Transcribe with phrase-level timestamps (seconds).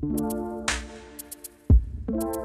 [0.00, 0.20] Thank
[2.08, 2.37] you.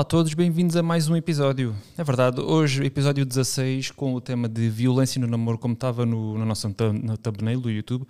[0.00, 1.76] Olá a todos, bem-vindos a mais um episódio.
[1.98, 6.38] É verdade, hoje, episódio 16, com o tema de violência no namoro, como estava no,
[6.38, 8.06] no nosso no thumbnail do YouTube.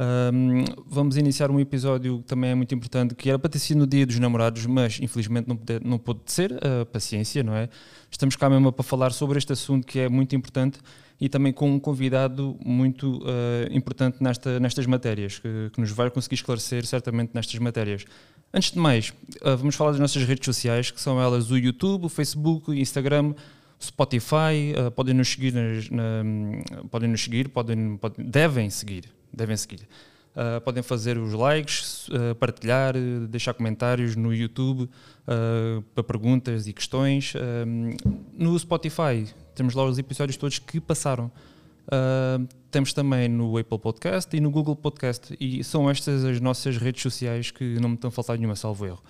[0.00, 3.78] Um, vamos iniciar um episódio que também é muito importante, que era para ter sido
[3.78, 7.68] no dia dos namorados, mas infelizmente não, não pôde ser, uh, paciência, não é?
[8.10, 10.80] Estamos cá mesmo para falar sobre este assunto que é muito importante
[11.20, 16.10] e também com um convidado muito uh, importante nesta, nestas matérias, que, que, nos vai
[16.10, 18.04] conseguir esclarecer certamente nestas matérias.
[18.52, 19.10] Antes de mais,
[19.42, 22.74] uh, vamos falar das nossas redes sociais, que são elas o YouTube, o Facebook, o
[22.74, 23.32] Instagram,
[23.80, 25.54] Spotify, uh, podem nos seguir,
[26.90, 29.88] podem nos seguir, podem, devem seguir, devem seguir.
[30.30, 32.94] Uh, podem fazer os likes, uh, partilhar,
[33.28, 34.88] deixar comentários no YouTube
[35.94, 37.32] para perguntas e questões.
[38.36, 41.30] no Spotify temos lá os episódios todos que passaram.
[42.70, 45.36] Temos também no Apple Podcast e no Google Podcast.
[45.40, 48.86] E são estas as nossas redes sociais que não me estão a faltar nenhuma, salvo
[48.86, 49.02] erro.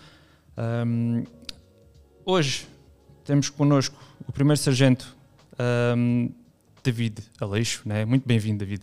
[0.87, 1.25] Um,
[2.25, 2.67] hoje
[3.25, 3.97] temos connosco
[4.27, 5.17] o primeiro sargento
[5.97, 6.31] um,
[6.83, 7.83] David Aleixo.
[7.85, 8.05] Né?
[8.05, 8.83] Muito bem-vindo, David.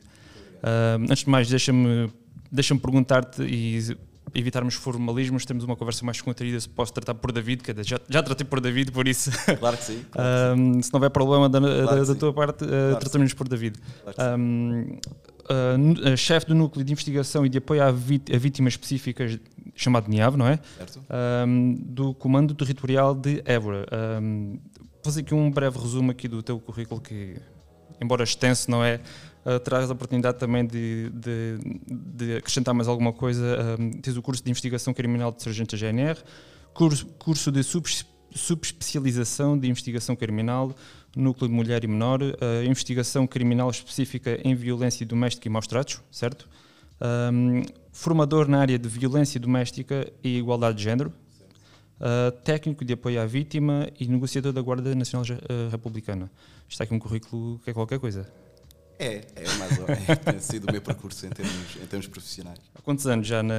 [1.09, 2.11] antes de mais, deixa-me
[2.51, 3.97] Deixa-me perguntar-te e
[4.33, 8.23] evitarmos formalismos, temos uma conversa mais contraída se posso tratar por David, que já, já
[8.23, 9.31] tratei por David, por isso.
[9.59, 10.05] Claro que sim.
[10.11, 10.81] Claro que sim.
[10.81, 13.77] se não houver problema da, claro da, da tua parte, uh, claro tratamos por David.
[14.03, 14.99] Claro um,
[15.49, 19.39] uh, chefe do núcleo de investigação e de apoio a vítimas específicas,
[19.75, 20.59] chamado NIAV, não é?
[20.77, 21.01] Certo.
[21.47, 23.85] Um, do Comando Territorial de Évora.
[24.21, 27.37] Um, vou fazer aqui um breve resumo aqui do teu currículo, que,
[28.01, 28.99] embora extenso, não é?
[29.47, 33.43] Uh, a oportunidade também de, de, de acrescentar mais alguma coisa.
[33.79, 36.19] Uh, tens o curso de investigação criminal de sargento da GNR,
[36.73, 40.75] curso, curso de subespecialização de investigação criminal,
[41.15, 46.01] núcleo de mulher e menor, uh, investigação criminal específica em violência doméstica e maus tratos,
[46.11, 46.49] certo?
[46.99, 51.13] Um, formador na área de violência doméstica e igualdade de género,
[51.99, 56.29] uh, técnico de apoio à vítima e negociador da Guarda Nacional uh, Republicana.
[56.67, 58.31] Está aqui um currículo que é qualquer coisa.
[58.99, 60.05] É, é mais ou menos.
[60.25, 62.59] tem sido o meu percurso em termos, em termos profissionais.
[62.73, 63.53] Há quantos anos já na.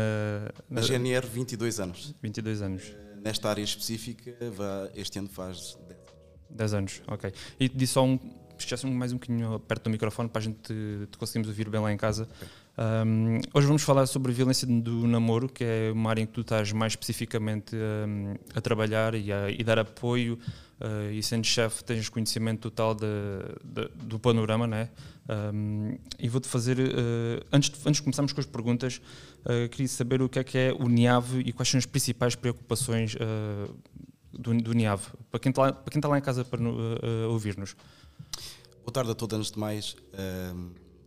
[0.69, 2.15] Na, na GNR, 22 anos.
[2.23, 2.83] 22 anos.
[2.85, 4.37] Uh, nesta área específica,
[4.95, 6.13] este ano faz 10 anos.
[6.51, 7.33] 10 anos, ok.
[7.59, 8.19] E disse só um.
[8.59, 10.75] Esquece mais um bocadinho perto do microfone para a gente te,
[11.13, 12.25] te conseguirmos ouvir bem lá em casa.
[12.25, 12.49] Okay.
[12.79, 16.33] Um, hoje vamos falar sobre a violência do namoro, que é uma área em que
[16.33, 20.39] tu estás mais especificamente um, a trabalhar e, a, e dar apoio.
[20.81, 23.07] Uh, e sendo chefe, tens conhecimento total de,
[23.65, 24.91] de, do panorama, né?
[25.29, 29.01] Um, e vou-te fazer, uh, antes, de, antes de começarmos com as perguntas,
[29.45, 32.35] uh, queria saber o que é que é o NIAV e quais são as principais
[32.35, 33.77] preocupações uh,
[34.33, 36.61] do, do NIAV, para quem está lá, para quem está lá em casa para
[37.29, 37.77] ouvir-nos.
[38.81, 39.97] Boa tarde a todos, antes de mais,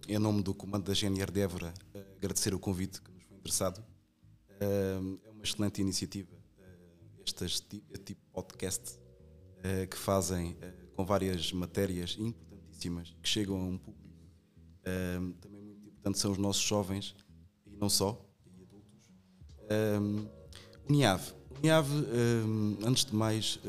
[0.07, 1.73] em nome do comando da GNR de Évora,
[2.17, 3.83] agradecer o convite que nos foi interessado.
[4.59, 6.29] é uma excelente iniciativa,
[7.25, 8.99] este tipo de podcast
[9.89, 10.57] que fazem
[10.95, 14.00] com várias matérias importantíssimas que chegam a um público
[14.85, 17.15] um, também muito importante são os nossos jovens
[17.65, 19.09] e não só, e adultos.
[19.69, 20.27] Um,
[20.87, 21.33] o NIAV.
[21.57, 23.59] O NIAV, um, antes de mais,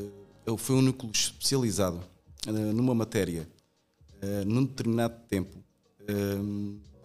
[0.47, 2.01] uh, foi um núcleo especializado
[2.47, 3.47] uh, numa matéria
[4.21, 5.63] uh, num determinado tempo.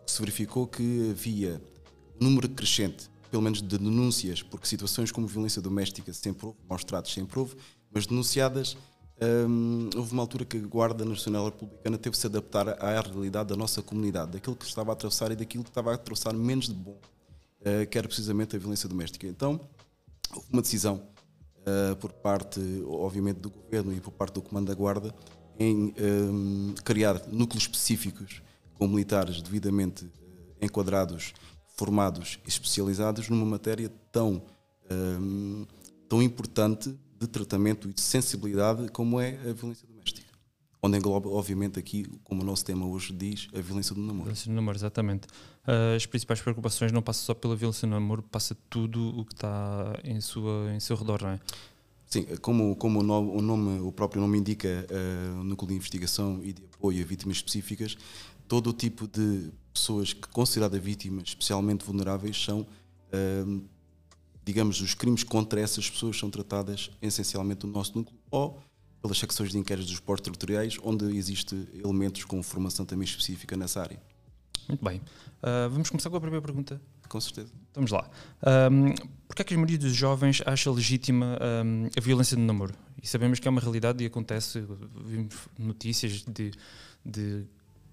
[0.07, 1.61] se verificou que havia
[2.21, 6.83] um número crescente, pelo menos de denúncias, porque situações como violência doméstica sempre houve, maus
[6.83, 7.57] tratos sempre houve,
[7.93, 8.77] mas denunciadas
[9.97, 13.57] houve uma altura que a Guarda Nacional Republicana teve de se adaptar à realidade da
[13.57, 16.75] nossa comunidade, daquilo que estava a atravessar e daquilo que estava a atravessar menos de
[16.75, 16.97] bom.
[17.91, 19.27] quer precisamente a violência doméstica.
[19.27, 19.61] Então,
[20.35, 21.03] houve uma decisão
[22.01, 25.15] por parte, obviamente, do governo e por parte do Comando da Guarda
[25.59, 28.41] em um, criar núcleos específicos
[28.75, 30.09] com militares devidamente
[30.61, 31.35] enquadrados,
[31.77, 34.43] formados e especializados numa matéria tão,
[34.91, 35.67] um,
[36.09, 40.29] tão importante de tratamento e de sensibilidade como é a violência doméstica.
[40.81, 44.25] Onde engloba, obviamente, aqui, como o nosso tema hoje diz, a violência do namoro.
[44.25, 45.27] Violência do namoro, exatamente.
[45.67, 49.35] Uh, as principais preocupações não passam só pela violência do namoro, passa tudo o que
[49.35, 51.41] está em, sua, em seu redor, não é?
[52.07, 56.41] Sim, como, como o, nome, o, nome, o próprio nome indica, uh, Núcleo de Investigação
[56.43, 57.99] e de Apoio a Vítimas Específicas,
[58.47, 63.63] todo o tipo de pessoas que consideradas vítimas especialmente vulneráveis são uh,
[64.49, 68.59] digamos, os crimes contra essas pessoas são tratadas essencialmente no nosso núcleo ou
[69.03, 71.55] pelas secções de inquéritos dos portos territoriais, onde existe
[71.85, 74.01] elementos com formação também específica nessa área.
[74.67, 75.03] Muito bem.
[75.43, 76.81] Uh, vamos começar com a primeira pergunta.
[77.11, 77.53] Com certeza.
[77.75, 78.09] Vamos lá.
[78.71, 78.95] Um,
[79.29, 82.75] Porquê é que a maioria dos jovens acha legítima um, a violência no namoro?
[83.03, 84.65] E sabemos que é uma realidade e acontece,
[85.05, 86.53] vimos notícias de,
[87.05, 87.45] de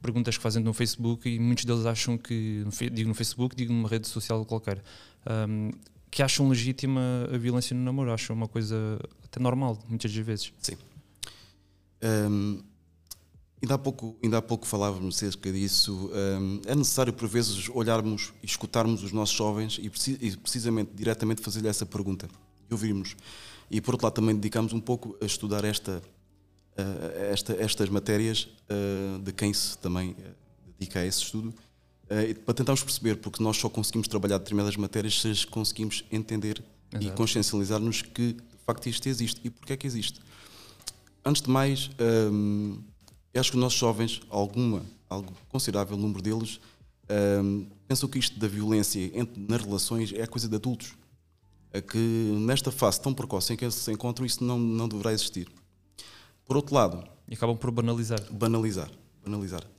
[0.02, 2.64] perguntas que fazem no Facebook e muitos deles acham que,
[2.94, 4.82] digo no Facebook, digo numa rede social qualquer,
[5.50, 5.72] um,
[6.16, 10.54] que acham legítima a violência no namoro, acham uma coisa até normal, muitas das vezes.
[10.62, 10.78] Sim.
[12.02, 12.64] Um,
[13.62, 16.10] ainda, há pouco, ainda há pouco falávamos acerca disso.
[16.14, 19.92] Um, é necessário, por vezes, olharmos e escutarmos os nossos jovens e,
[20.26, 22.30] e precisamente, diretamente, fazer-lhe essa pergunta
[22.70, 23.18] e ouvirmos.
[23.70, 26.02] E, por outro lado, também dedicamos um pouco a estudar esta,
[26.78, 30.16] uh, esta, estas matérias uh, de quem se também uh,
[30.80, 31.54] dedica a esse estudo
[32.06, 36.64] Uh, para tentarmos perceber, porque nós só conseguimos trabalhar determinadas matérias se as conseguimos entender
[36.92, 37.06] Exato.
[37.06, 40.20] e consciencializar-nos que de facto isto existe e porque é que existe.
[41.24, 41.90] Antes de mais,
[42.32, 42.78] um,
[43.34, 46.60] ehm, acho que os nossos jovens, alguma, algo considerável número deles,
[47.10, 50.94] um, ehm, pensam que isto da violência entre, nas relações é coisa de adultos.
[51.74, 55.12] É que nesta fase tão precoce em que eles se encontram, isso não, não deverá
[55.12, 55.48] existir.
[56.46, 57.04] Por outro lado.
[57.28, 58.22] E acabam por banalizar.
[58.32, 58.92] Banalizar.
[59.24, 59.75] Banalizar.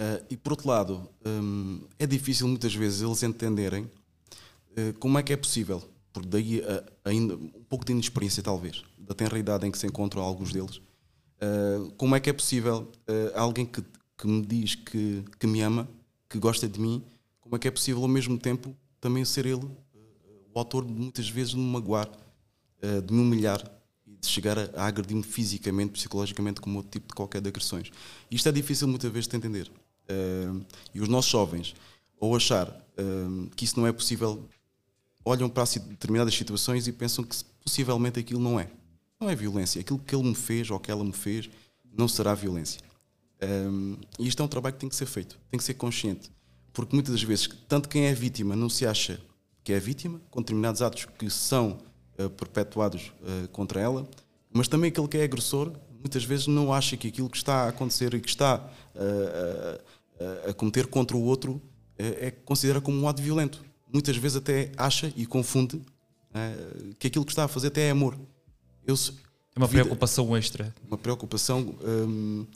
[0.00, 5.22] Uh, e por outro lado, um, é difícil muitas vezes eles entenderem uh, como é
[5.22, 9.66] que é possível, porque daí uh, ainda um pouco de inexperiência talvez, da tenra idade
[9.66, 10.80] em que se encontram alguns deles,
[11.96, 12.92] como é que é possível
[13.34, 13.82] alguém que,
[14.18, 15.88] que me diz que, que me ama,
[16.28, 17.02] que gosta de mim,
[17.40, 19.66] como é que é possível ao mesmo tempo também ser ele
[20.52, 22.10] o autor de muitas vezes de me magoar,
[23.06, 23.62] de me humilhar
[24.20, 27.90] de chegar a, a agredir-me fisicamente, psicologicamente, como outro tipo de qualquer de agressões.
[28.30, 29.70] Isto é difícil muitas vezes de entender.
[30.10, 30.64] Uh,
[30.94, 31.74] e os nossos jovens,
[32.20, 34.44] ao achar uh, que isso não é possível,
[35.24, 38.68] olham para determinadas situações e pensam que possivelmente aquilo não é.
[39.20, 39.80] Não é violência.
[39.80, 41.48] Aquilo que ele me fez ou que ela me fez
[41.96, 42.80] não será violência.
[43.42, 46.30] Um, e isto é um trabalho que tem que ser feito, tem que ser consciente.
[46.72, 49.20] Porque muitas das vezes, tanto quem é vítima não se acha
[49.62, 51.78] que é vítima, com determinados atos que são
[52.18, 54.08] uh, perpetuados uh, contra ela,
[54.52, 57.68] mas também aquele que é agressor muitas vezes não acha que aquilo que está a
[57.68, 58.56] acontecer e que está
[58.94, 59.82] uh,
[60.48, 61.60] a cometer contra o outro
[61.98, 63.62] é, é considera como um ato violento.
[63.92, 65.80] Muitas vezes até acha e confunde
[66.32, 68.18] é, que aquilo que está a fazer até é amor.
[68.86, 70.74] Eu, é uma vida, preocupação extra.
[70.86, 72.46] Uma preocupação um,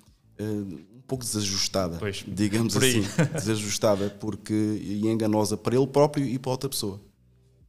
[0.41, 3.03] um pouco desajustada, pois, digamos assim,
[3.35, 7.01] desajustada porque e enganosa para ele próprio e para outra pessoa.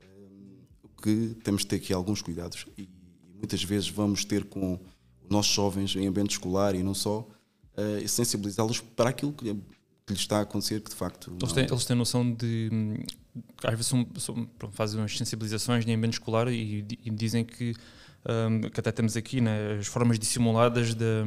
[0.01, 2.87] Um, o que temos de ter aqui alguns cuidados e,
[3.35, 4.79] muitas vezes vamos ter com
[5.23, 7.27] os nossos jovens em ambiente escolar e não só,
[8.07, 9.55] sensibilizá-los para aquilo que
[10.05, 11.35] que lhes está a acontecer que de facto.
[11.41, 12.69] Eles têm, eles têm noção de.
[13.63, 17.73] Às vezes são, são, fazem umas sensibilizações em ambiente escolar e, e dizem que,
[18.27, 21.23] um, que até temos aqui né, as formas dissimuladas da,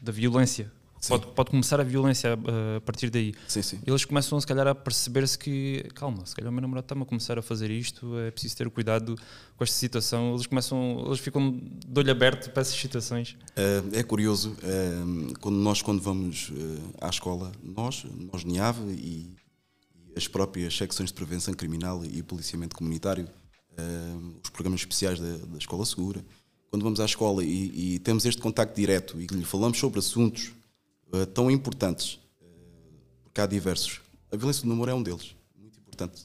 [0.00, 0.72] da violência
[1.08, 3.34] Pode, pode, começar a violência a, a partir daí.
[3.48, 3.80] Sim, sim.
[3.84, 7.04] Eles começam, se calhar, a perceber-se que, calma, se calhar o meu namorado está-me a
[7.04, 9.16] começar a fazer isto, é preciso ter cuidado
[9.56, 10.34] com esta situação.
[10.34, 13.36] Eles começam, eles ficam de olho aberto para essas situações.
[13.50, 16.52] Uh, é curioso, uh, quando nós, quando vamos
[17.00, 19.36] à escola, nós, nós NIAV e, e,
[20.16, 23.26] as próprias secções de prevenção criminal e policiamento comunitário,
[24.44, 26.22] os programas especiais da, da Escola Segura,
[26.70, 30.52] quando vamos à escola e, e temos este contacto direto e lhe falamos sobre assuntos
[31.12, 32.46] uh, tão importantes, uh,
[33.22, 34.00] porque há diversos.
[34.30, 36.22] A violência do namoro é um deles, muito importante,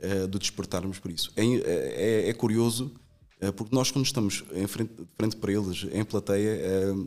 [0.00, 1.32] uh, de despertarmos por isso.
[1.36, 2.92] É, é, é curioso,
[3.54, 6.58] porque nós, quando estamos em frente, frente para eles, em plateia,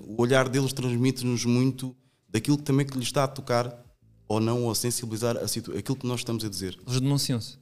[0.08, 1.96] o olhar deles transmite-nos muito
[2.30, 3.84] daquilo que também que lhes está a tocar
[4.28, 6.80] ou não, ou a sensibilizar a aquilo que nós estamos a dizer.
[6.86, 7.58] Eles denunciam-se,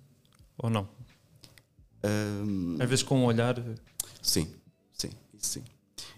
[0.57, 0.89] ou não?
[2.03, 3.55] Um, Às vezes com um olhar.
[4.21, 4.47] Sim,
[4.91, 5.63] sim, sim.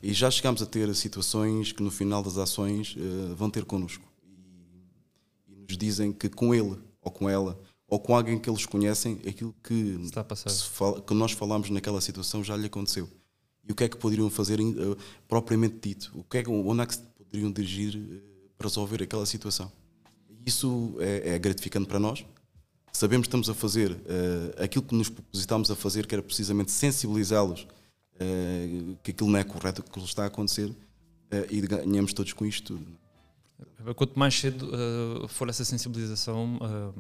[0.02, 4.04] E já chegámos a ter situações que no final das ações uh, vão ter connosco
[4.24, 8.66] e, e, nos dizem que com ele ou com ela ou com alguém que eles
[8.66, 9.98] conhecem, aquilo que,
[10.70, 13.10] fala- que nós falámos naquela situação já lhe aconteceu.
[13.68, 14.64] E o que é que poderiam fazer eh,
[15.28, 16.12] propriamente dito?
[16.14, 18.22] O que é onde é que se poderiam dirigir eh,
[18.58, 19.72] para resolver aquela situação?
[20.46, 22.24] Isso é, é gratificante para nós.
[22.92, 26.72] Sabemos que estamos a fazer eh, aquilo que nos propositámos a fazer, que era precisamente
[26.72, 27.68] sensibilizá-los
[28.20, 30.74] eh, que aquilo não é correto, que aquilo está a acontecer,
[31.32, 33.00] eh, e ganhamos todos com isto tudo.
[33.96, 36.94] Quanto mais cedo uh, for essa sensibilização, uh,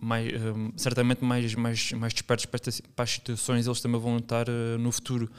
[0.00, 0.32] mais,
[0.76, 2.60] certamente mais, mais, mais despertos para,
[2.94, 5.30] para as situações eles também vão estar uh, no futuro.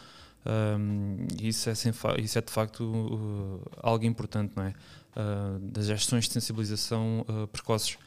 [0.45, 1.73] Um, isso é,
[2.21, 4.73] isso é de facto uh, algo importante, não é?
[5.15, 7.97] Uh, das ações de sensibilização uh, precoces.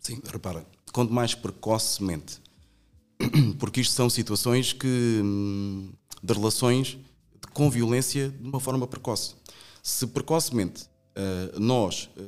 [0.00, 2.40] Sim, repara, quanto mais precocemente,
[3.58, 5.90] porque isto são situações que hum,
[6.22, 6.98] de relações
[7.52, 9.34] com violência de uma forma precoce.
[9.82, 12.22] Se precocemente eh, nós, eh,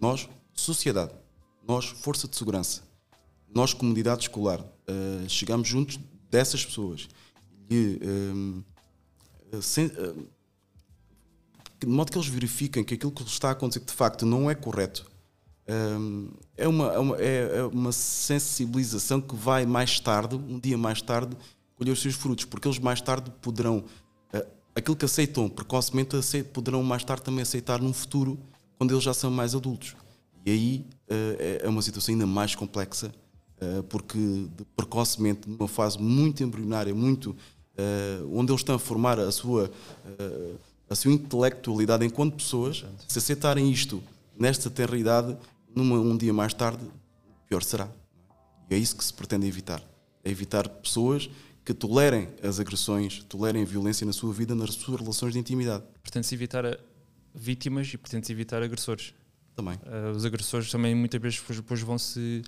[0.00, 1.12] nós, sociedade,
[1.66, 2.82] nós, força de segurança,
[3.54, 5.98] nós, comunidade escolar, eh, chegamos juntos
[6.30, 7.08] dessas pessoas
[7.70, 7.98] e
[11.78, 14.54] de modo que eles verifiquem que aquilo que está a acontecer de facto não é
[14.54, 15.10] correto,
[16.56, 21.02] é, uma, é, uma, é- é uma sensibilização que vai mais tarde, um dia mais
[21.02, 21.36] tarde,
[21.76, 23.84] colher os seus frutos, porque eles mais tarde poderão,
[24.32, 26.16] eh, aquilo que aceitam precocemente,
[26.52, 28.38] poderão mais tarde também aceitar num futuro,
[28.78, 29.94] quando eles já são mais adultos.
[30.44, 33.14] E aí eh, é é uma situação ainda mais complexa,
[33.60, 37.36] eh, porque precocemente, numa fase muito embrionária, muito
[38.32, 39.70] onde eles estão a formar a sua,
[40.88, 44.02] a sua intelectualidade enquanto pessoas, se aceitarem isto
[44.34, 45.36] nesta tenra idade,
[45.74, 46.82] numa, um dia mais tarde,
[47.46, 47.86] pior será.
[48.70, 49.82] E é isso que se pretende evitar.
[50.24, 51.28] É evitar pessoas
[51.66, 55.82] que tolerem as agressões, tolerem a violência na sua vida, nas suas relações de intimidade.
[56.00, 56.78] Pretende-se evitar
[57.34, 59.12] vítimas e pretende-se evitar agressores.
[59.56, 59.74] Também.
[59.74, 62.42] Uh, os agressores também muitas vezes depois, vão se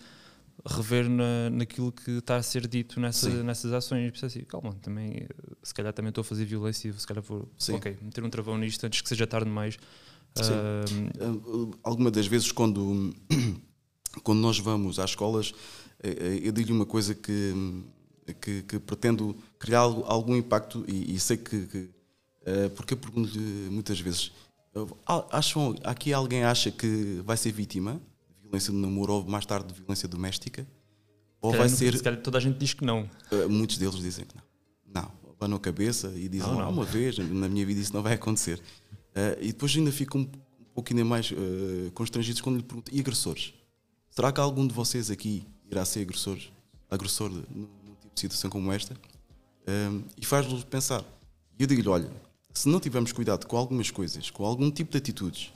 [0.65, 5.11] rever na, naquilo que está a ser dito nessa, nessas ações e assim, calma, também,
[5.17, 5.29] eh,
[5.63, 7.75] se calhar também estou a fazer violência, se calhar vou Sim.
[7.75, 9.79] ok, meter um travão nisto antes que seja tarde demais.
[10.35, 10.53] Sim.
[10.53, 13.15] Uh, Uh, Alguma das vezes, quando,
[14.23, 15.53] quando nós vamos às escolas,
[16.03, 17.55] eh, eh, eu digo-lhe uma coisa que,
[18.35, 21.67] que, que pretendo criar algum impacto e, e sei que.
[21.67, 21.91] que
[22.45, 24.33] eh, porque eu pergunto-lhe muitas vezes:
[25.31, 28.01] acham, aqui alguém acha que vai ser vítima
[28.37, 30.67] de violência de namoro ou mais tarde de violência doméstica?
[31.41, 31.97] Ou vai ser.
[31.97, 33.09] se calhar toda a gente diz que não.
[33.31, 35.03] Uh, muitos deles dizem que não.
[35.03, 36.71] Não, abanam a cabeça e dizem, Não, não, não.
[36.73, 38.59] uma vez, na minha vida isso não vai acontecer.
[38.59, 41.33] Uh, e depois ainda ficam um, ainda mais
[41.95, 43.53] constrangidos quando lhe perguntam, e agressores?
[44.11, 46.51] Será que algum de vocês aqui irá ser agressores,
[46.91, 47.45] agressor de-
[48.19, 48.97] situação como esta?
[49.67, 51.05] Um, e faz-los pensar.
[51.59, 52.11] E eu digo-lhe, olha,
[52.53, 55.53] se não tivermos cuidado com algumas coisas, com algum tipo de atitudes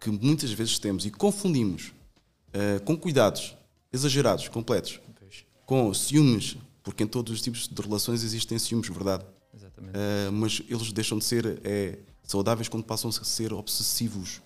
[0.00, 1.92] que muitas vezes temos e confundimos
[2.48, 3.54] uh, com cuidados
[3.92, 5.00] exagerados, completos,
[5.66, 9.24] com ciúmes, porque em todos os tipos de relações existem ciúmes, verdade?
[9.54, 9.94] exatamente.
[9.94, 14.40] Ah, mas eles deixam de ser é, saudáveis quando passam a ser obsessivos,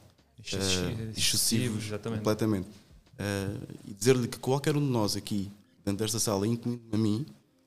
[0.53, 2.19] ah, excessivos, exatamente.
[2.19, 2.69] completamente.
[3.19, 5.51] Ah, e dizer-lhe que qualquer um de nós aqui,
[5.85, 7.25] dentro desta sala, incluindo a mim,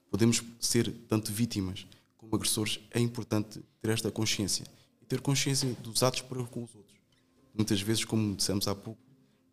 [0.09, 1.85] podemos ser tanto vítimas
[2.17, 2.79] como agressores.
[2.91, 4.65] É importante ter esta consciência
[5.01, 6.97] e ter consciência dos atos para com os outros.
[7.53, 9.01] Muitas vezes, como dissemos há pouco,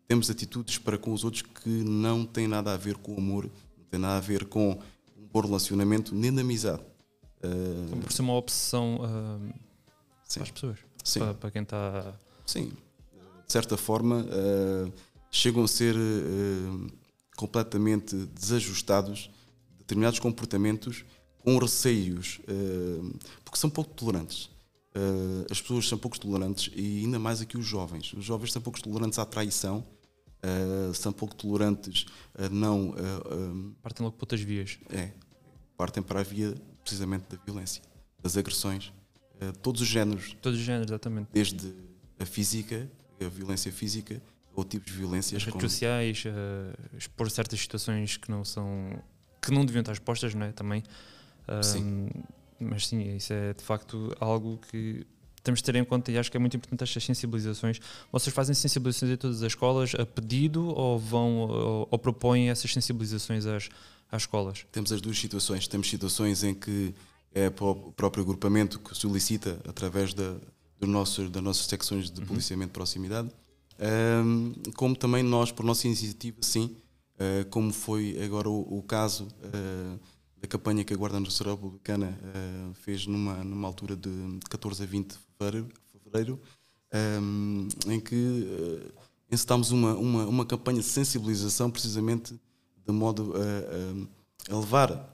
[0.07, 3.49] temos atitudes para com os outros que não têm nada a ver com o amor,
[3.77, 4.71] não têm nada a ver com
[5.17, 6.81] um bom relacionamento, nem de amizade.
[7.43, 9.53] Ah, Por ser uma obsessão uh,
[10.33, 11.19] para as pessoas, sim.
[11.19, 12.13] para, para quem está.
[12.45, 12.71] Sim,
[13.47, 14.91] de certa forma eh,
[15.31, 16.91] chegam a ser eh,
[17.35, 19.29] completamente desajustados
[19.87, 21.05] determinados comportamentos
[21.39, 24.49] com receios, eh, porque são pouco tolerantes.
[24.93, 28.11] Eh, as pessoas são pouco tolerantes e ainda mais aqui os jovens.
[28.13, 29.85] Os jovens são pouco tolerantes à traição,
[30.43, 32.05] eh, são pouco tolerantes
[32.37, 32.93] a não.
[33.81, 34.77] partem logo para outras vias.
[34.89, 35.11] é,
[35.77, 36.53] partem para a via
[36.83, 37.81] precisamente da violência,
[38.21, 38.91] das agressões,
[39.61, 41.29] todos os géneros, Todos os géneros, exatamente.
[41.31, 41.73] desde
[42.19, 42.89] a física,
[43.21, 44.21] a violência física,
[44.55, 48.65] ou tipos de violências As redes como sociais, uh, expor certas situações que não são.
[49.47, 50.51] Que não deviam estar expostas, não é?
[50.51, 50.83] Também.
[51.47, 52.09] Um, Sim.
[52.59, 55.05] Mas sim, isso é de facto algo que
[55.43, 57.79] temos de ter em conta e acho que é muito importante estas sensibilizações.
[58.11, 62.73] Vocês fazem sensibilizações em todas as escolas a pedido ou vão ou, ou propõem essas
[62.73, 63.69] sensibilizações às,
[64.11, 64.65] às escolas?
[64.71, 65.67] temos as duas situações.
[65.67, 66.93] Temos situações em que
[67.33, 70.35] é para o próprio agrupamento que solicita através da,
[70.79, 73.29] do nosso, das nossas secções de policiamento de proximidade,
[73.79, 76.75] ahm, como também nós, por nossa iniciativa, sim,
[77.19, 79.97] ah, como foi agora o, o caso ah,
[80.39, 84.09] da campanha que a Guarda Nacional Republicana ah, fez numa, numa altura de
[84.49, 86.39] 14 a 20 de fevereiro, fevereiro
[86.93, 88.47] ahm, em que
[88.95, 92.39] ah, encetámos uma, uma, uma campanha de sensibilização precisamente
[92.85, 95.13] de modo a, a, levar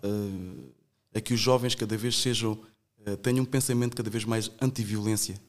[1.15, 2.59] a, que os jovens cada vez sejam,
[3.23, 5.41] tenham um pensamento cada vez mais anti-violência,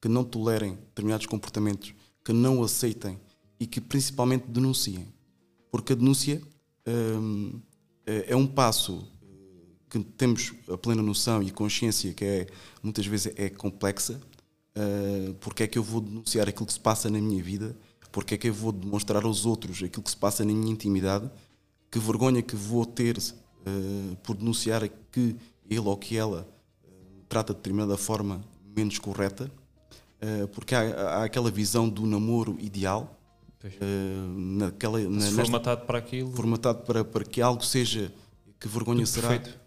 [0.00, 3.16] que não tolerem determinados comportamentos, que não aceitem
[3.60, 5.06] e que principalmente denunciem.
[5.70, 6.40] Porque a denúncia
[8.06, 9.06] é um passo
[9.88, 12.46] que temos a plena noção e consciência que é
[12.82, 14.20] muitas vezes é complexa,
[14.76, 17.76] uh, porque é que eu vou denunciar aquilo que se passa na minha vida,
[18.12, 21.30] porque é que eu vou demonstrar aos outros aquilo que se passa na minha intimidade,
[21.90, 25.36] que vergonha que vou ter uh, por denunciar que
[25.68, 26.46] ele ou que ela
[26.84, 28.42] uh, trata de determinada forma
[28.76, 29.50] menos correta,
[30.52, 33.17] porque há, há, aquela visão do namoro ideal,
[34.36, 38.12] naquela, na, formatado para aquilo, formatado para, para que algo seja
[38.60, 39.28] que vergonha será.
[39.28, 39.58] Perfeito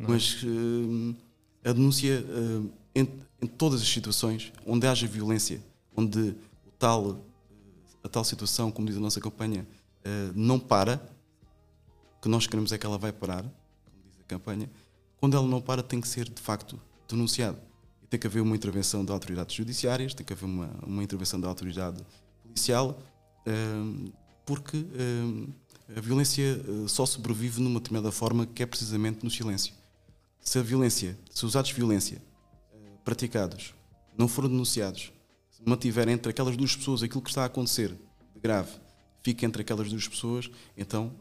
[0.00, 0.04] é?
[0.08, 1.14] Mas uh,
[1.62, 3.06] a denúncia uh, em,
[3.42, 5.62] em, todas as situações onde haja violência,
[5.94, 6.34] onde
[6.66, 7.24] o tal, uh,
[8.02, 9.66] a tal situação, como diz a nossa campanha,
[10.34, 10.98] não para,
[12.16, 14.70] o que nós queremos é que ela vai parar, como diz a campanha,
[15.18, 17.58] quando ela não para tem que ser de facto denunciado.
[18.02, 21.38] E tem que haver uma intervenção de autoridades judiciárias, tem que haver uma, uma intervenção
[21.38, 22.02] da autoridade
[22.42, 22.98] policial,
[24.44, 24.84] porque
[25.96, 29.74] a violência só sobrevive numa determinada forma que é precisamente no silêncio
[30.40, 32.20] se a violência, se os atos de violência
[32.72, 33.74] uh, praticados
[34.16, 35.12] não forem denunciados,
[35.50, 37.90] se mantiverem entre aquelas duas pessoas aquilo que está a acontecer
[38.34, 38.72] de grave,
[39.22, 41.12] fica entre aquelas duas pessoas, então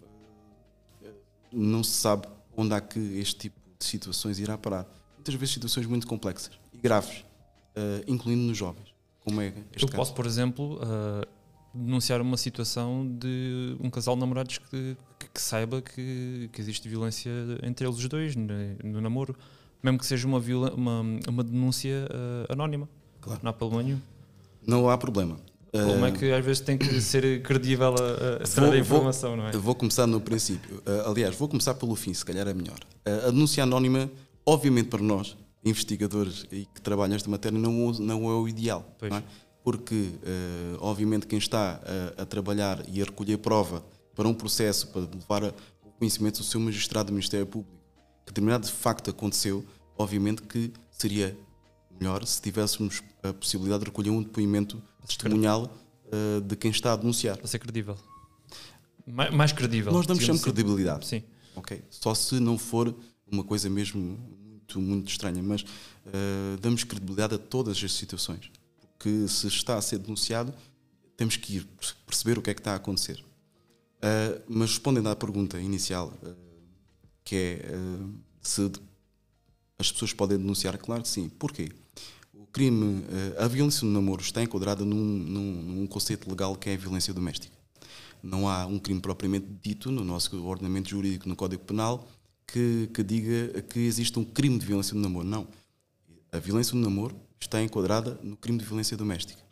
[1.02, 1.08] uh,
[1.52, 4.88] não se sabe onde há que este tipo de situações irá parar.
[5.16, 7.24] Muitas vezes situações muito complexas e graves,
[8.08, 9.96] incluindo nos jovens, como é este Eu caso.
[9.96, 10.80] posso, por exemplo,
[11.74, 16.88] denunciar uma situação de um casal de namorados que, que, que saiba que, que, existe
[16.90, 17.32] violência
[17.64, 18.48] entre eles dois no,
[18.84, 19.36] no namoro,
[19.82, 22.90] mesmo que seja uma, viola, uma, uma denúncia uh, anónima.
[23.22, 23.40] Claro.
[23.44, 24.02] Não há problema nenhum.
[24.66, 25.38] Não há problema.
[25.72, 29.38] Como é que às vezes tem que ser credível a, a vou, a informação, vou,
[29.38, 29.52] não é?
[29.52, 30.78] Vou começar no princípio.
[30.78, 32.80] Uh, aliás, vou começar pelo fim, se calhar é melhor.
[33.08, 34.10] Uh, a denúncia anónima,
[34.46, 38.96] obviamente para nós, investigadores e que trabalham esta matéria, não, não é o ideal.
[38.98, 39.12] Pois.
[39.12, 39.24] Não é?
[39.64, 41.82] Porque, uh, obviamente, quem está
[42.18, 43.84] a, a, trabalhar e a recolher prova
[44.16, 45.44] para um processo, para levar
[45.84, 47.76] o conhecimento do seu magistrado do Ministério Público,
[48.26, 49.66] que determinado facto aconteceu,
[49.98, 51.38] obviamente que seria
[52.00, 55.72] melhor se tivéssemos a possibilidade de recolher um depoimento testemunhal
[56.06, 57.38] uh, de quem está a denunciar.
[57.38, 57.98] Para ser credível.
[59.06, 59.92] Mais, mais credível.
[59.92, 60.44] Nós damos sempre assim.
[60.44, 61.06] credibilidade.
[61.06, 61.24] Sim.
[61.56, 61.82] Ok.
[61.90, 62.96] Só se não for
[63.30, 68.50] uma coisa mesmo muito, muito estranha, mas uh, damos credibilidade a todas as situações
[69.00, 70.54] que se está a ser denunciado,
[71.16, 71.68] temos que ir
[72.06, 73.24] perceber o que é que está a acontecer.
[74.00, 76.36] Uh, mas respondendo à pergunta inicial, uh,
[77.24, 78.72] que é uh, se
[79.78, 81.30] as pessoas podem denunciar, claro que sim.
[81.30, 81.70] Porquê?
[82.34, 83.04] O crime,
[83.38, 87.14] a violência no namoro está enquadrada num, num, num, conceito legal que é a violência
[87.14, 87.56] doméstica.
[88.24, 92.08] Não há um crime propriamente dito no nosso ordenamento jurídico, no Código Penal,
[92.48, 95.28] que, que diga que existe um crime de violência no namoro.
[95.28, 95.48] Não.
[96.32, 99.50] A violência no namoro está enquadrada no crime de violência doméstica.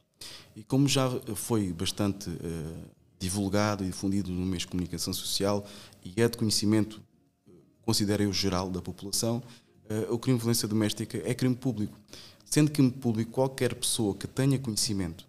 [0.55, 5.65] E como já foi bastante uh, divulgado e difundido no meio de comunicação social
[6.03, 7.01] e é de conhecimento,
[7.47, 7.51] uh,
[7.83, 9.43] considero eu, geral da população,
[9.89, 11.97] uh, o crime de violência doméstica é crime público.
[12.43, 15.27] Sendo crime público, qualquer pessoa que tenha conhecimento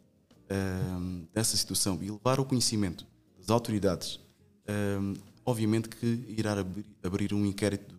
[1.34, 3.04] dessa situação e levar o conhecimento
[3.36, 4.18] das autoridades,
[5.44, 7.94] obviamente que irá abrir, abrir um inquérito,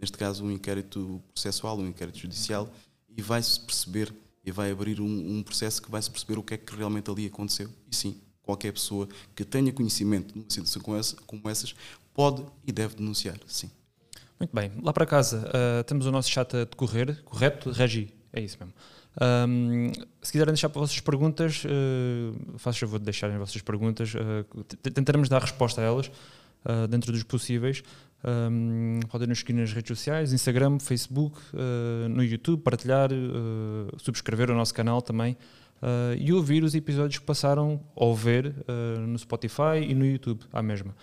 [0.00, 2.68] neste caso um inquérito processual, um inquérito judicial,
[3.18, 4.14] e vai-se perceber
[4.46, 7.26] e vai abrir um, um, processo que vai-se perceber o que é que realmente ali
[7.26, 7.68] aconteceu.
[7.90, 11.74] E sim, qualquer pessoa que tenha conhecimento de uma situação como, essa, como essas
[12.14, 13.70] pode e deve denunciar, sim.
[14.38, 17.70] Muito bem, lá para casa uh, temos o nosso chat a decorrer, correto?
[17.72, 18.72] Regi, é isso mesmo.
[19.20, 19.90] Um,
[20.22, 24.64] se quiserem deixar para vossas perguntas, uh, faço favor de deixarem as vossas perguntas, uh,
[24.92, 26.06] tentaremos dar resposta a elas
[26.64, 27.82] uh, dentro dos possíveis.
[28.24, 34.50] Um, podem nos seguir nas redes sociais, Instagram, Facebook, uh, no YouTube, partilhar, uh, subscrever
[34.50, 35.36] o nosso canal também
[35.80, 38.54] uh, e ouvir os episódios que passaram ou ver
[39.06, 40.94] no Spotify e no YouTube, à mesma.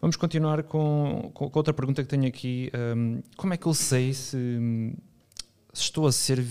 [0.00, 2.70] Vamos continuar com, com, outra pergunta que tenho aqui.
[2.96, 4.36] Um, como é que eu sei se,
[5.72, 6.44] se estou a ser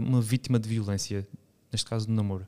[0.00, 1.26] uma vítima de violência,
[1.72, 2.46] neste caso de namoro?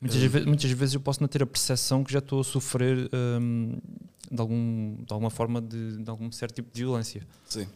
[0.00, 3.10] Muitas, vezes, muitas vezes eu posso não ter a percepção que já estou a sofrer
[3.12, 3.78] um,
[4.30, 7.26] de, algum, de alguma forma de, de algum certo tipo de violência.
[7.48, 7.66] Sim.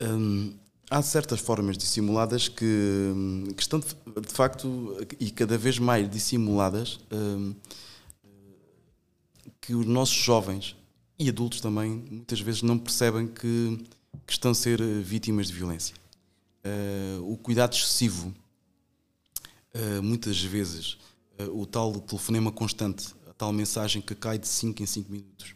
[0.00, 0.54] Hum,
[0.90, 3.12] há certas formas dissimuladas que,
[3.56, 7.54] que, estão de, de facto e cada vez mais dissimuladas hum,
[9.60, 10.76] que os nossos jovens
[11.18, 13.78] e adultos também muitas vezes não percebem que,
[14.26, 15.94] que estão a ser vítimas de violência.
[16.64, 18.34] Uh, o cuidado excessivo
[19.74, 20.98] uh, muitas vezes
[21.38, 25.54] uh, o tal telefonema constante a tal mensagem que cai de 5 em 5 minutos.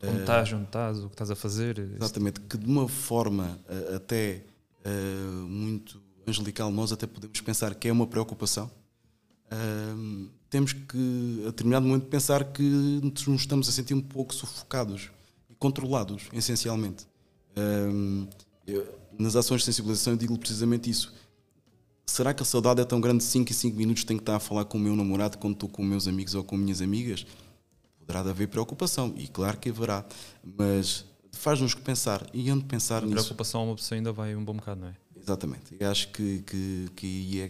[0.00, 1.78] Como estás, onde estás, o que estás a fazer.
[1.78, 3.58] Exatamente, que de uma forma
[3.94, 4.44] até
[5.48, 8.70] muito angelical nós até podemos pensar que é uma preocupação.
[10.48, 15.10] temos que, a determinado momento, pensar que nos estamos a sentir um pouco sufocados
[15.50, 17.06] e controlados, essencialmente.
[19.18, 21.12] nas ações de sensibilização, eu digo precisamente isso
[22.10, 24.40] será que a saudade é tão grande 5 e 5 minutos tenho que estar a
[24.40, 27.26] falar com o meu namorado quando estou com meus amigos ou com minhas amigas?
[27.98, 30.04] Poderá haver preocupação, e claro que haverá,
[30.42, 33.14] mas faz-nos pensar, e onde pensar a nisso?
[33.14, 34.94] preocupação uma pessoa ainda vai um bom bocado, não é?
[35.20, 37.44] Exatamente, e acho que, que, que é,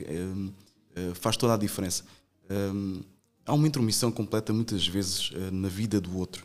[0.96, 2.02] é, faz toda a diferença.
[2.50, 3.02] Um,
[3.46, 6.44] há uma intromissão completa muitas vezes uh, na vida do outro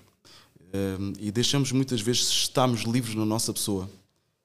[0.73, 3.89] um, e deixamos muitas vezes estarmos livres na nossa pessoa.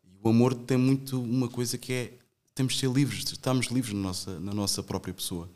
[0.05, 2.18] E o amor tem muito uma coisa que é
[2.59, 5.49] temos de ser livres, estamos livres na nossa, na nossa própria pessoa.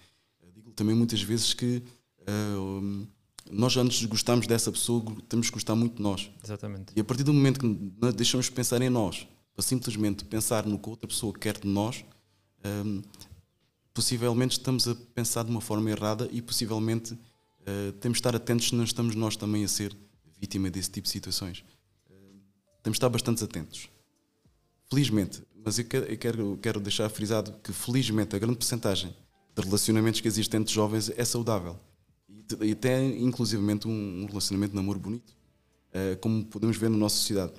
[0.54, 1.82] Digo também muitas vezes que
[2.20, 3.06] uh,
[3.50, 6.30] nós antes de gostarmos dessa pessoa, temos que gostar muito de nós.
[6.44, 6.92] Exatamente.
[6.94, 10.78] E a partir do momento que deixamos de pensar em nós, para simplesmente pensar no
[10.78, 12.04] que outra pessoa quer de nós,
[12.64, 13.02] um,
[13.92, 18.68] possivelmente estamos a pensar de uma forma errada e possivelmente uh, temos de estar atentos
[18.68, 19.92] se não estamos nós também a ser
[20.38, 21.64] vítima desse tipo de situações.
[22.08, 22.38] Uh,
[22.80, 23.88] temos de estar bastante atentos.
[24.88, 29.14] Felizmente, mas eu quero, quero, deixar frisado que, felizmente, a grande porcentagem
[29.54, 31.78] de relacionamentos que existem entre jovens é saudável.
[32.60, 37.52] E, até, inclusivamente, um, relacionamento de namoro bonito, uh, como podemos ver na nossa sociedade.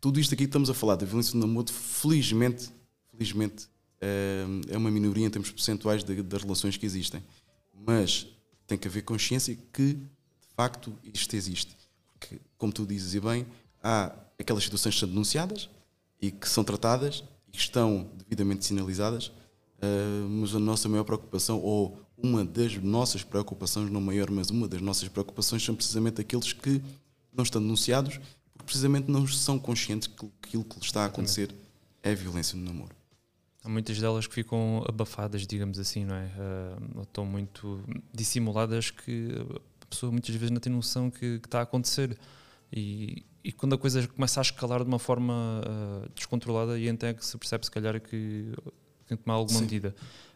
[0.00, 2.70] Tudo isto aqui que estamos a falar da violência no namoro, felizmente,
[3.10, 7.22] felizmente uh, é uma minoria em termos percentuais das relações que existem.
[7.86, 8.26] Mas
[8.66, 11.76] tem que haver consciência que, de facto, isto existe.
[12.12, 13.46] Porque, como tu dizes e bem,
[13.82, 15.68] há aquelas situações que são denunciadas,
[16.20, 21.60] e que são tratadas e que estão devidamente sinalizadas, uh, mas a nossa maior preocupação,
[21.60, 26.52] ou uma das nossas preocupações, não maior, mas uma das nossas preocupações, são precisamente aqueles
[26.52, 26.82] que
[27.32, 28.18] não estão denunciados,
[28.52, 31.54] porque precisamente não são conscientes que aquilo que lhes está a acontecer
[32.02, 32.94] é violência no namoro.
[33.62, 36.26] Há muitas delas que ficam abafadas, digamos assim, não é?
[36.26, 39.28] Uh, estão muito dissimuladas que
[39.82, 42.16] a pessoa muitas vezes não tem noção que, que está a acontecer.
[42.72, 47.08] E, e quando a coisa começa a escalar de uma forma uh, descontrolada, e então
[47.08, 48.52] é que se percebe, se calhar, que
[49.06, 49.64] tem que tomar alguma Sim.
[49.64, 49.94] medida.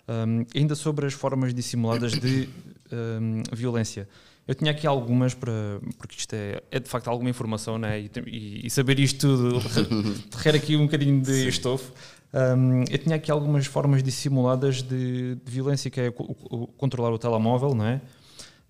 [0.09, 2.49] Um, ainda sobre as formas dissimuladas de
[2.93, 4.09] um, violência.
[4.47, 5.53] Eu tinha aqui algumas para.
[5.97, 8.01] porque isto é, é de facto alguma informação, né?
[8.01, 9.59] e, e, e saber isto tudo
[10.37, 11.49] requer aqui um bocadinho de Sim.
[11.49, 11.93] estofo.
[12.35, 17.13] Um, eu tinha aqui algumas formas dissimuladas de, de violência, que é o, o, controlar
[17.13, 18.03] o telemóvel, não é?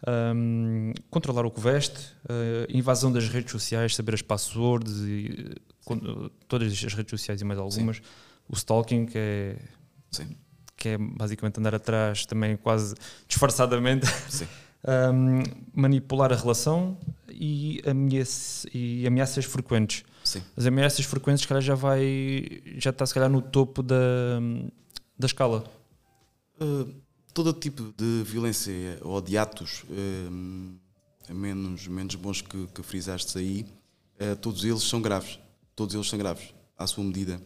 [0.06, 5.54] Um, controlar o que veste, uh, invasão das redes sociais, saber as passwords, e,
[5.88, 8.02] uh, todas as redes sociais e mais algumas, Sim.
[8.48, 9.56] o stalking, que é,
[10.76, 12.94] que é basicamente andar atrás também quase
[13.26, 14.06] disfarçadamente,
[15.12, 16.98] um, manipular a relação
[17.30, 20.04] e, ameaça, e ameaças frequentes.
[20.22, 20.42] Sim.
[20.56, 24.40] As ameaças frequentes, se calhar, já vai, já está se calhar no topo da,
[25.18, 25.64] da escala.
[26.60, 27.03] Uh
[27.34, 30.76] todo tipo de violência ou de atos um,
[31.28, 33.66] menos, menos bons que, que frisaste aí,
[34.20, 35.40] uh, todos eles são graves.
[35.74, 37.42] Todos eles são graves, à sua medida.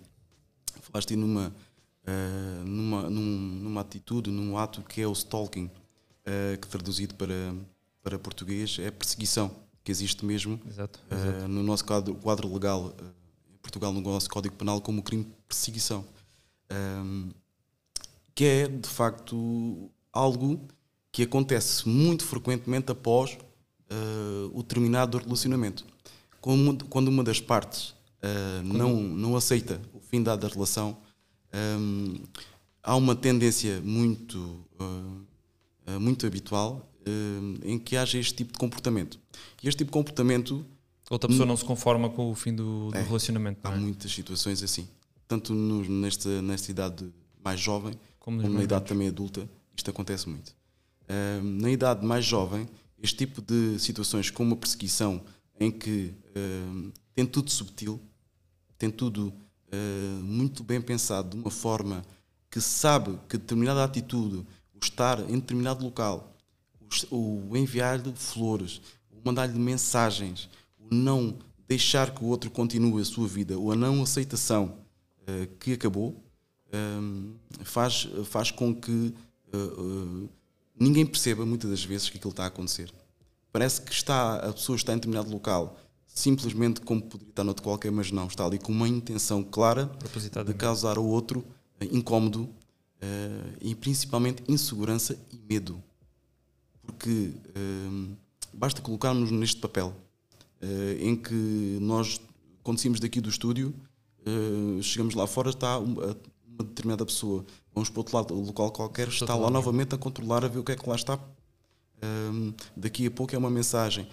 [0.82, 5.70] Falaste numa, uh, numa, num, numa atitude, num ato que é o stalking,
[6.60, 7.54] que traduzido para,
[8.02, 9.50] para português é perseguição,
[9.82, 11.48] que existe mesmo exato, exato.
[11.48, 12.94] no nosso quadro, quadro legal
[13.50, 16.04] em Portugal, no nosso Código Penal, como crime de perseguição.
[16.70, 17.30] Um,
[18.38, 20.60] que é de facto algo
[21.10, 25.84] que acontece muito frequentemente após uh, o terminado do relacionamento.
[26.40, 27.88] Quando, quando uma das partes
[28.22, 30.98] uh, não, não aceita o fim da relação,
[31.52, 32.14] um,
[32.80, 36.88] há uma tendência muito, uh, muito habitual
[37.64, 39.18] em que haja este tipo de comportamento.
[39.60, 40.64] E este tipo de comportamento.
[41.10, 43.58] Outra pessoa não se conforma com o fim do, do é, relacionamento.
[43.64, 43.76] Há é?
[43.76, 44.86] muitas situações assim.
[45.26, 47.94] Tanto nesta, nesta idade mais jovem,
[48.28, 50.54] como, como na idade também adulta, isto acontece muito.
[51.04, 52.68] Uh, na idade mais jovem,
[53.02, 55.22] este tipo de situações, como uma perseguição,
[55.58, 57.98] em que uh, tem tudo subtil,
[58.76, 59.32] tem tudo
[59.72, 62.04] uh, muito bem pensado, de uma forma
[62.50, 66.36] que sabe que determinada atitude, o estar em determinado local,
[67.10, 73.06] o, o enviar-lhe flores, o mandar-lhe mensagens, o não deixar que o outro continue a
[73.06, 74.76] sua vida, ou a não aceitação
[75.60, 76.27] que acabou,
[77.64, 79.14] faz, faz com que
[79.52, 80.28] uh, uh,
[80.78, 82.92] ninguém perceba muitas das vezes que aquilo está a acontecer.
[83.52, 87.92] Parece que está, a pessoa está em determinado local simplesmente como poderia estar noutro qualquer,
[87.92, 89.88] mas não, está ali com uma intenção clara
[90.44, 92.48] de causar ao outro uh, incómodo
[93.60, 95.80] e principalmente insegurança e medo.
[96.82, 97.32] Porque
[98.52, 99.94] basta colocarmos neste papel
[100.98, 102.20] em que nós,
[102.60, 103.72] quando saímos daqui do estúdio,
[104.82, 105.78] chegamos lá fora, está
[106.58, 107.44] uma, determinada pessoa,
[107.74, 110.72] vamos para outro lado, local qualquer, está lá novamente a controlar, a ver o que
[110.72, 111.18] é que lá está.
[112.76, 114.06] daqui a pouco é uma mensagem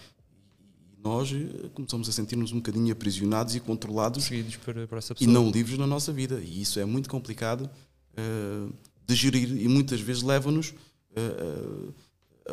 [1.06, 4.28] nós eh, começamos a sentir-nos um bocadinho aprisionados e controlados
[4.64, 6.40] por, por e não livres na nossa vida.
[6.44, 7.70] E isso é muito complicado
[8.18, 8.72] uh,
[9.06, 11.94] de gerir e muitas vezes leva-nos uh,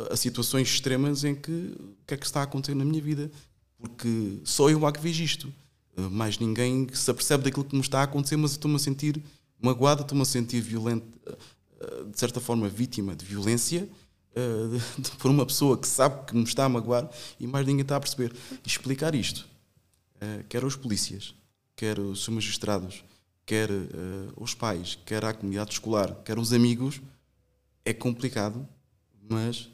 [0.10, 3.02] a, a situações extremas em que o que é que está a acontecer na minha
[3.02, 3.32] vida?
[3.78, 5.52] Porque só eu há que vejo isto.
[5.98, 8.80] Uh, mais ninguém se apercebe daquilo que me está a acontecer, mas eu estou-me a
[8.80, 9.22] sentir
[9.64, 11.08] magoado, estou-me a sentir violento,
[12.12, 13.90] de certa forma vítima de violência
[14.36, 17.96] uh, por uma pessoa que sabe que me está a magoar e mais ninguém está
[17.96, 18.34] a perceber.
[18.66, 19.48] Explicar isto,
[20.18, 21.34] uh, quer aos polícias,
[21.76, 23.04] quer os magistrados,
[23.46, 23.70] quer
[24.38, 27.02] os pais, quer à comunidade escolar, quer os amigos,
[27.84, 28.66] é complicado,
[29.30, 29.70] mas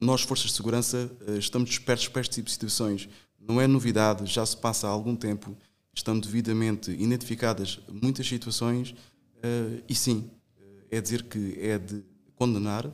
[0.00, 3.10] nós, forças de segurança, estamos despertos para de situações.
[3.38, 5.54] Não é novidade, já se passa há algum tempo,
[5.96, 8.94] estão devidamente identificadas muitas situações
[9.88, 10.30] e sim,
[10.90, 12.04] é dizer que é de
[12.34, 12.86] condenar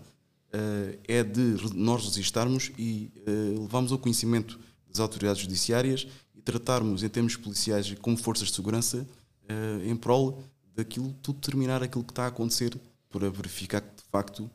[0.53, 7.03] uh, é de nós resistarmos e uh, levarmos ao conhecimento das autoridades judiciárias e tratarmos
[7.03, 9.07] em termos policiais como forças de segurança
[9.45, 10.43] uh, em prol
[10.75, 12.79] daquilo, tudo terminar aquilo que está a acontecer
[13.11, 14.51] para verificar que de facto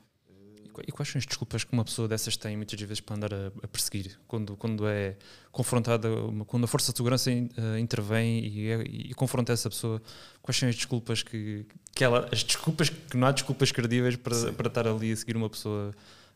[0.86, 3.48] e quais são as desculpas que uma pessoa dessas tem muitas vezes para andar a,
[3.64, 4.20] a perseguir?
[4.28, 5.16] Quando, quando é
[5.52, 6.10] confrontada,
[6.46, 10.02] quando a Força de Segurança uh, intervém e, é, e, confronta essa pessoa,
[10.42, 12.28] quais são as desculpas que, que ela.
[12.32, 15.92] As desculpas que não há desculpas credíveis para, para estar ali a seguir uma pessoa,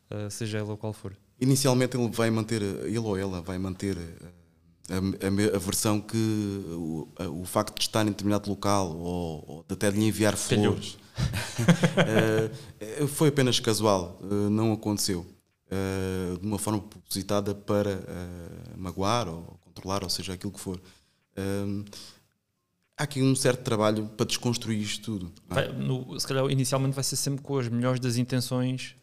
[0.10, 1.16] uh, seja ela ou qual for?
[1.40, 3.98] Inicialmente ele vai manter, ele ou ela vai manter.
[3.98, 4.42] Uh,
[4.90, 9.44] a, a, a, versão que o, a, o facto de estar em determinado local ou,
[9.48, 10.98] ou de até lhe enviar flores
[13.02, 18.02] uh, foi apenas casual, uh, não aconteceu uh, de uma forma propositada para
[18.78, 20.80] magoar ou controlar, ou seja, aquilo que for.
[22.98, 25.32] há aqui um certo trabalho para desconstruir isto tudo.
[25.50, 25.54] É?
[25.54, 28.96] Vai, no, se calhar inicialmente vai ser sempre com as melhores das intenções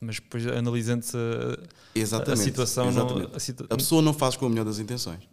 [0.00, 2.90] mas depois analisando-se a, a, situação.
[2.90, 3.64] Não, a, situ...
[3.70, 5.28] a, pessoa não faz com a melhor das intenções.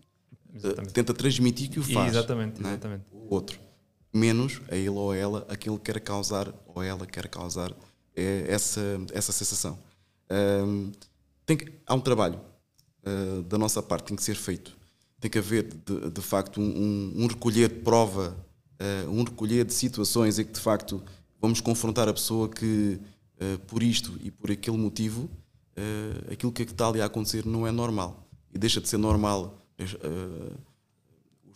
[0.54, 0.94] Exatamente.
[0.94, 2.12] Tenta transmitir que o faz.
[2.12, 2.68] Exatamente, é?
[2.68, 3.04] exatamente.
[3.12, 3.16] É?
[3.16, 3.60] O outro
[4.14, 7.74] menos a ele ou a ela aquilo que quer causar ou ela quer causar
[8.16, 8.82] é essa,
[9.14, 9.78] essa sensação.
[10.30, 10.92] Um,
[11.46, 12.40] tem que, há um trabalho
[13.06, 14.78] uh, da nossa parte tem que ser feito.
[15.20, 18.38] Tem que haver, de, de facto, um, um, recolher de prova,
[18.80, 21.04] uh, um recolher de situações em que, de facto,
[21.42, 23.00] vamos confrontar a pessoa que,
[23.42, 25.30] uh, por isto e por aquele motivo,
[26.30, 28.28] aquilo que está ali a acontecer não é normal.
[28.54, 29.66] E deixa de ser normal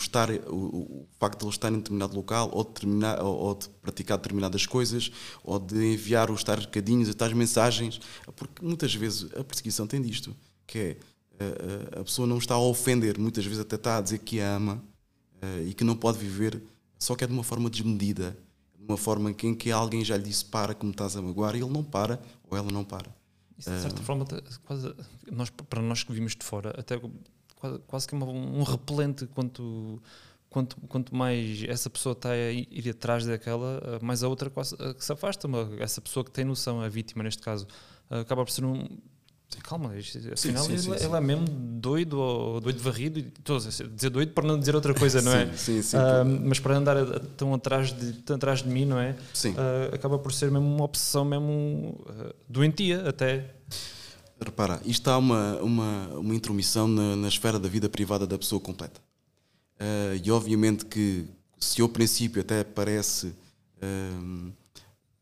[0.04, 3.56] estar, o, o, facto de ele estar em determinado local ou de, terminar, ou, ou
[3.56, 5.12] de praticar determinadas coisas
[5.44, 8.00] ou de enviar os tais recadinhos, as tais mensagens,
[8.36, 10.36] porque muitas vezes a perseguição tem disto,
[10.66, 10.98] que é
[11.40, 14.56] a, a pessoa não está a ofender, muitas vezes até está a dizer que a
[14.56, 14.84] ama
[15.42, 16.62] uh, e que não pode viver,
[16.98, 18.38] só que é de uma forma desmedida,
[18.78, 21.56] de uma forma em que alguém já lhe disse para que me estás a magoar
[21.56, 23.14] e ele não para ou ela não para.
[23.58, 24.26] Isso, de certa forma,
[24.66, 24.94] quase,
[25.32, 27.00] nós, para nós que vimos de fora, até
[27.88, 30.02] quase que uma, um repelente quanto,
[30.54, 34.76] quanto, quanto mais essa pessoa está a ir atrás daquela, eh, mais a outra quase,
[34.80, 35.48] eh, que se afasta.
[35.48, 37.68] Uma, essa pessoa que tem noção, a vítima neste caso,
[38.12, 38.88] eh, acaba por ser um.
[39.64, 43.20] Calma, afinal sim, sim, ele, sim, ele, é mesmo doido ou doido varrido.
[43.20, 45.46] Estou a dizer doido para não dizer outra coisa, não é?
[45.54, 49.16] Sim, sim, uh, mas para andar tão atrás de, tão atrás de mim, não é?
[49.32, 49.52] Sim.
[49.52, 52.04] Uh, acaba por ser mesmo uma obsessão, mesmo
[52.50, 53.54] doentia até.
[54.44, 58.60] Repara, isto há uma, uma, uma intromissão na, na esfera da vida privada da pessoa
[58.60, 59.00] completa.
[59.80, 61.26] Uh, e obviamente que
[61.60, 64.52] se ao princípio até parece uh,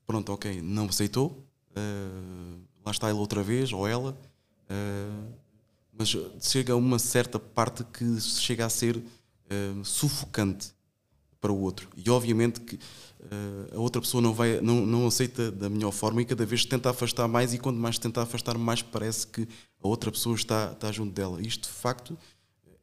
[0.06, 4.18] pronto, ok, não aceitou, uh, lá está ele outra vez, ou ela,
[5.98, 9.04] mas chega a uma certa parte que chega a ser
[9.84, 10.74] sufocante
[11.42, 11.90] para o outro.
[11.98, 16.22] E obviamente que uh, a outra pessoa não, vai, não, não aceita da melhor forma
[16.22, 19.48] e cada vez tenta afastar mais, e quando mais tenta afastar, mais parece que
[19.84, 21.42] a outra pessoa está, está junto dela.
[21.42, 22.18] Isto, de facto,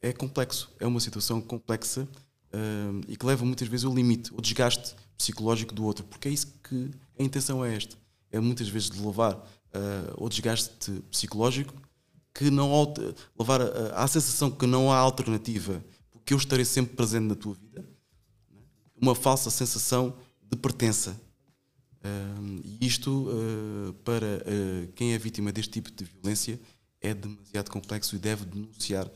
[0.03, 0.71] é complexo.
[0.81, 2.03] É uma situação complexa
[2.53, 6.31] uh, e que leva muitas vezes o limite, o desgaste psicológico do outro, porque é
[6.33, 7.97] isso que a intenção é esta.
[8.31, 11.73] É muitas vezes de levar uh, ao desgaste psicológico
[12.35, 12.71] que não
[13.38, 13.61] levar
[13.94, 17.98] à sensação que não há alternativa, porque eu estarei sempre presente na tua vida
[19.01, 21.19] uma falsa sensação de pertença.
[21.99, 26.61] Uh, e isto, uh, para uh, quem é vítima deste tipo de violência,
[27.01, 29.09] é demasiado complexo e deve denunciar.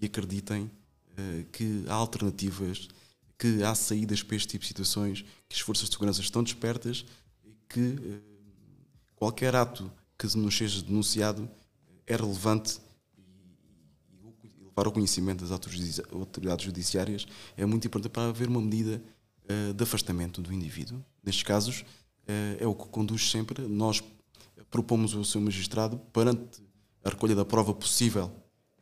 [0.00, 0.70] e acreditem
[1.50, 2.88] que há alternativas,
[3.38, 7.04] que há saídas para este tipo de situações, que as forças de segurança estão despertas
[7.42, 8.20] e que
[9.16, 11.48] qualquer ato que nos seja denunciado
[12.06, 12.78] é relevante
[14.76, 19.02] levar ao conhecimento das autoridades judiciárias é muito importante para haver uma medida
[19.44, 21.02] uh, de afastamento do indivíduo.
[21.24, 21.84] Nestes casos, uh,
[22.60, 23.66] é o que conduz sempre.
[23.66, 24.02] Nós
[24.70, 26.62] propomos ao seu magistrado, perante
[27.02, 28.30] a recolha da prova possível,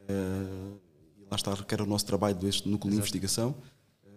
[0.00, 0.80] uh,
[1.16, 2.90] e lá está, requer o nosso trabalho deste núcleo Exato.
[2.90, 3.54] de investigação.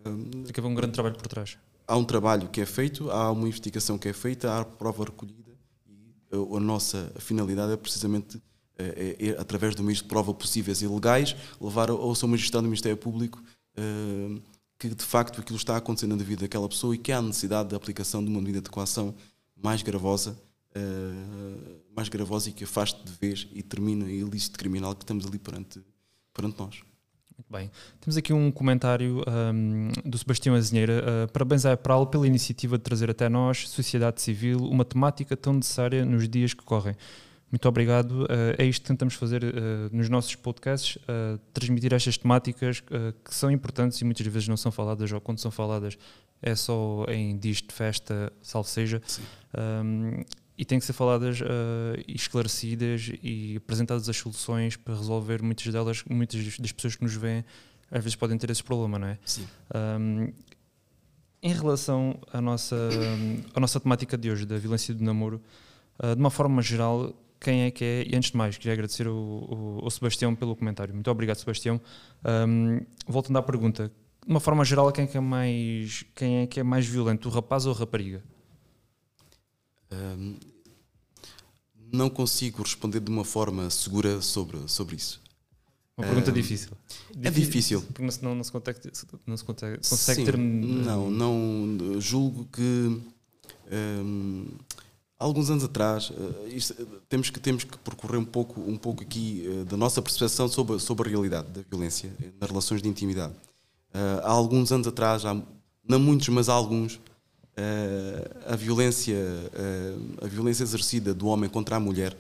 [0.04, 1.58] Haver um grande trabalho por trás.
[1.86, 5.52] Há um trabalho que é feito, há uma investigação que é feita, há prova recolhida
[5.86, 8.42] e a nossa finalidade é precisamente
[8.78, 12.70] é, é, através do meio de prova possíveis e legais, levar ao seu magistrado do
[12.70, 13.42] Ministério Público
[13.78, 14.42] uh,
[14.80, 17.78] que de facto aquilo está acontecendo na vida daquela pessoa e que há necessidade da
[17.78, 19.16] aplicação de uma medida de coação
[19.56, 20.38] mais gravosa,
[21.96, 25.40] mais gravosa e que afaste de vez e termine a ilícito criminal que estamos ali
[25.40, 25.82] perante,
[26.32, 26.84] perante nós.
[27.38, 27.72] Muito bem.
[28.02, 31.04] Temos aqui um comentário um, do Sebastião Azinheira.
[31.04, 35.54] Uh, parabéns à EPRAL pela iniciativa de trazer até nós, sociedade civil, uma temática tão
[35.54, 36.96] necessária nos dias que correm.
[37.52, 38.24] Muito obrigado.
[38.24, 39.48] Uh, é isto que tentamos fazer uh,
[39.92, 44.72] nos nossos podcasts, uh, transmitir estas temáticas que são importantes e muitas vezes não são
[44.72, 45.98] faladas, ou quando são faladas
[46.42, 49.02] é só em dias de festa, salvo seja.
[49.58, 50.24] Um,
[50.56, 51.40] e têm que ser faladas
[52.08, 57.14] e esclarecidas e apresentadas as soluções para resolver muitas delas, muitas das pessoas que nos
[57.14, 57.46] veem
[57.92, 59.20] às vezes podem ter esse problema, não é?
[59.24, 59.48] Sim.
[59.74, 60.34] Um,
[61.44, 62.76] em relação à nossa,
[63.54, 65.42] à nossa temática de hoje, da violência do namoro,
[66.02, 68.04] de uma forma geral, quem é que é.
[68.08, 70.94] E antes de mais, queria agradecer o, o, Sebastião pelo comentário.
[70.94, 71.80] Muito obrigado, Sebastião.
[72.26, 73.92] Um, voltando à pergunta,
[74.26, 77.30] de uma forma geral, quem é que é mais, quem é, que é mais violento,
[77.30, 78.24] o rapaz ou a rapariga?
[79.92, 80.36] Um,
[81.92, 85.22] não consigo responder de uma forma segura sobre, sobre isso.
[85.98, 86.72] Uma pergunta um, difícil.
[87.24, 87.82] É difícil.
[87.82, 88.80] Porque senão não se consegue,
[89.26, 90.38] não se consegue, consegue Sim, ter.
[90.38, 92.00] Não, não.
[92.00, 93.02] Julgo que.
[93.72, 94.48] Um,
[95.20, 98.78] Há alguns anos atrás, uh, isto, uh, temos, que, temos que percorrer um pouco, um
[98.78, 102.88] pouco aqui uh, da nossa percepção sobre, sobre a realidade da violência nas relações de
[102.88, 103.34] intimidade.
[104.24, 105.36] há alguns anos atrás, há,
[105.88, 107.00] não muitos, mas há alguns,
[108.46, 109.18] a, violência,
[110.22, 112.16] a violência exercida do homem contra a mulher,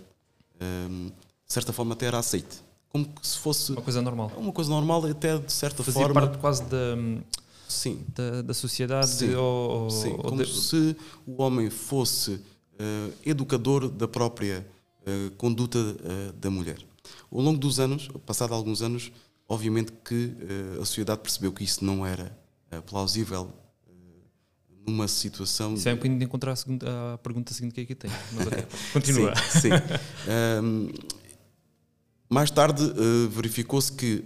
[0.60, 2.64] de certa forma, até era aceite.
[2.90, 3.74] Como se fosse.
[3.74, 4.32] Uma coisa normal.
[4.36, 6.22] Uma coisa normal, até de certa Fazia forma.
[6.22, 6.96] parte quase da.
[7.68, 8.04] Sim.
[8.16, 9.10] Da, da sociedade.
[9.10, 10.14] Sim, ou, sim.
[10.14, 10.52] Ou como de...
[10.52, 10.96] se
[11.28, 12.42] o homem fosse
[13.26, 14.66] educador da própria
[15.02, 16.78] uh, conduta uh, da mulher.
[17.32, 19.12] Ao longo dos anos, passado alguns anos,
[19.48, 20.34] obviamente que
[20.82, 22.38] a sociedade percebeu que isso não era
[22.86, 23.54] plausível
[24.86, 25.74] numa situação.
[25.74, 28.12] Isso é um bocadinho de encontrar a, segunda, a pergunta seguinte que aqui tem.
[28.34, 28.48] Mas
[28.92, 29.34] continua.
[29.38, 29.62] sim.
[29.62, 29.70] sim.
[30.62, 30.90] um,
[32.30, 32.84] mais tarde
[33.30, 34.26] verificou-se que,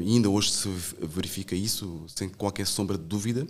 [0.00, 0.68] e ainda hoje se
[1.02, 3.46] verifica isso, sem qualquer sombra de dúvida,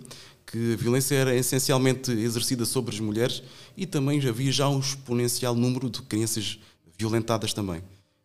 [0.49, 3.43] que a violência era essencialmente exercida sobre as mulheres
[3.77, 6.59] e também havia já um exponencial número de crianças
[6.97, 7.83] violentadas também.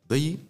[0.08, 0.40] Daí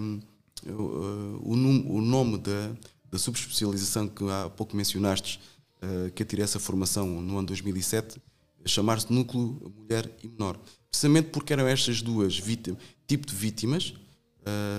[0.00, 0.20] um,
[0.66, 2.72] o, o, nome da,
[3.10, 5.38] da subespecialização que há pouco mencionaste,
[5.82, 8.20] uh, que atirei essa formação no ano 2007,
[8.64, 10.58] chamar-se Núcleo Mulher e Menor.
[10.90, 13.94] Precisamente porque eram estas duas vítimas, tipo de vítimas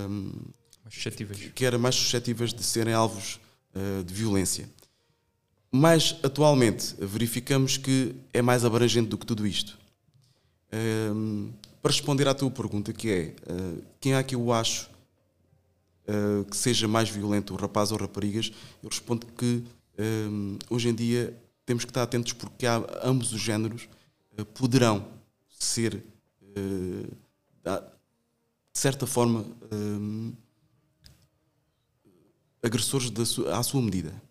[0.09, 0.31] um,
[0.89, 1.51] suscetíveis.
[1.53, 3.39] que eram mais suscetíveis de serem alvos
[3.75, 4.67] uh, de violência.
[5.71, 9.77] Mas atualmente verificamos que é mais abrangente do que tudo isto.
[10.73, 11.51] Um,
[11.81, 14.89] para responder à tua pergunta, que é uh, quem é que eu acho
[16.07, 18.51] uh, que seja mais violento, o rapaz ou raparigas,
[18.81, 19.63] eu respondo que
[19.99, 23.87] um, hoje em dia temos que estar atentos porque há, ambos os géneros
[24.37, 25.07] uh, poderão
[25.49, 26.03] ser,
[26.55, 27.05] de
[28.73, 29.45] certa forma,
[32.63, 33.11] agressores
[33.47, 34.28] à sua medida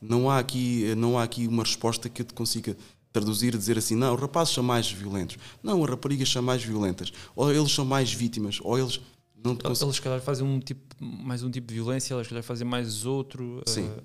[0.00, 2.76] não há aqui, não há aqui uma resposta que eu te consiga
[3.12, 6.62] traduzir e dizer assim, não, os rapazes são mais violentos, não, as raparigas são mais
[6.62, 9.00] violentas, ou eles são mais vítimas, ou eles
[9.42, 12.30] não te Eles se calhar fazem um tipo, mais um tipo de violência, eles se
[12.30, 13.62] calhar fazem mais outro.
[13.66, 13.88] Sim.
[13.88, 14.02] Uh...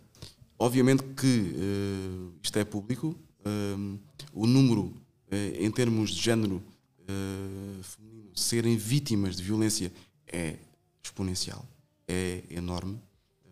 [0.57, 3.99] Obviamente que uh, isto é público, uh,
[4.33, 4.93] o número
[5.59, 6.63] em termos de género
[7.81, 9.91] feminino serem vítimas de violência
[10.31, 10.55] é
[11.03, 11.65] exponencial,
[12.07, 12.97] é enorme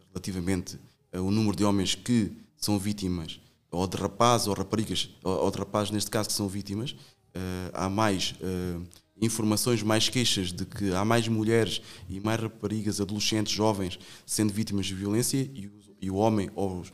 [0.09, 0.79] relativamente
[1.19, 3.39] o número de homens que são vítimas,
[3.69, 7.89] ou de rapazes ou raparigas, ou de rapazes neste caso que são vítimas, uh, há
[7.89, 8.83] mais uh,
[9.21, 14.85] informações, mais queixas de que há mais mulheres e mais raparigas, adolescentes, jovens sendo vítimas
[14.85, 16.91] de violência e o, e o homem ou os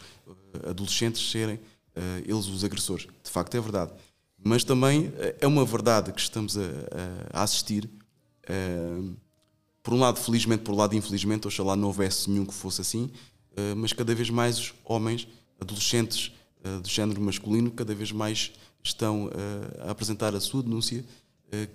[0.67, 1.59] adolescentes serem
[2.25, 3.07] eles os agressores.
[3.23, 3.91] De facto é verdade.
[4.41, 6.61] Mas também é uma verdade que estamos a,
[7.33, 7.89] a assistir.
[9.83, 13.09] por um lado, felizmente, por um lado, infelizmente, oxalá não houvesse nenhum que fosse assim,
[13.11, 13.38] eh,
[13.77, 15.27] mas cada vez mais homens,
[15.59, 16.31] adolescentes
[16.63, 18.51] uh, de género masculino, cada vez mais
[18.83, 19.31] estão uh,
[19.87, 21.03] a apresentar a sua denúncia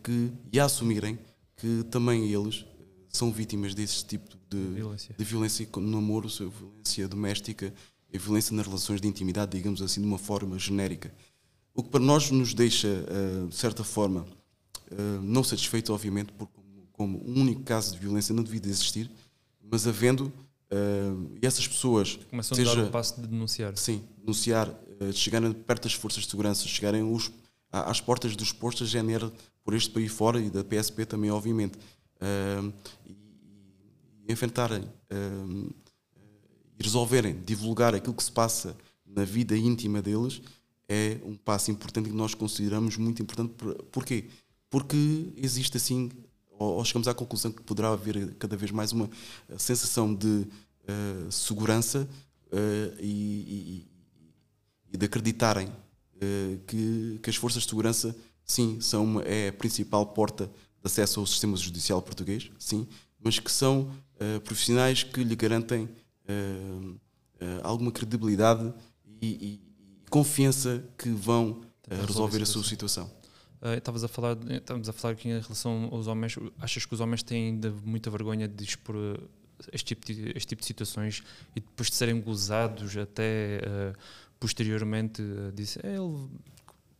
[0.04, 1.18] que, e a assumirem
[1.56, 2.64] que também eles
[3.08, 5.14] são vítimas desse tipo de Violência.
[5.18, 7.74] de violência no namoro, se- violência doméstica
[8.12, 11.12] e violência nas relações de intimidade, digamos assim, de uma forma genérica.
[11.74, 14.24] O que para nós nos deixa, eh, de certa forma,
[14.92, 16.54] eh, não satisfeito, obviamente, porque
[16.92, 19.10] como, um único caso de violência não devia de existir,
[19.68, 20.32] mas havendo,
[20.74, 23.76] eh, e essas pessoas, Começam a dar seja- o passo de denunciar.
[23.76, 24.68] sim, denunciar,
[25.00, 27.30] eh, chegarem perto das forças de segurança, chegarem os-
[27.70, 29.30] às portas dos postos GNR
[29.64, 31.78] por este país fora e da PSP também, obviamente,
[32.20, 32.72] eh,
[33.06, 33.12] e,
[34.28, 34.84] e enfrentarem
[36.78, 40.40] e resolverem divulgar aquilo que se passa na vida íntima deles
[40.88, 43.52] é um passo importante que nós consideramos muito importante.
[43.54, 44.24] Por- Porquê?
[44.68, 46.10] Porque existe assim,
[46.58, 49.08] ou, chegamos à conclusão que poderá haver cada vez mais uma
[49.56, 50.46] sensação de
[50.86, 52.08] eh, segurança
[52.52, 53.88] eh, e, e-
[54.92, 55.68] e de acreditarem
[56.20, 58.14] eh, que, que as forças de segurança,
[58.44, 60.52] sim, são uma, é a principal porta de
[60.84, 62.86] acesso ao sistema judicial português, sim,
[63.22, 63.90] mas que são
[64.44, 65.88] profissionais que lhe garantem
[67.62, 68.72] alguma credibilidade
[69.20, 69.60] e, e-
[70.10, 71.62] confiança que vão
[72.06, 73.10] resolver a sua situação.
[73.76, 76.36] Estavas a falar, estamos a falar aqui em relação aos homens.
[76.58, 78.94] Achas que os homens têm ainda muita vergonha de expor
[79.72, 81.22] este tipo de, este tipo de situações
[81.56, 83.92] e depois de serem gozados até ah,
[84.40, 86.28] posteriormente ah, disse "É, ele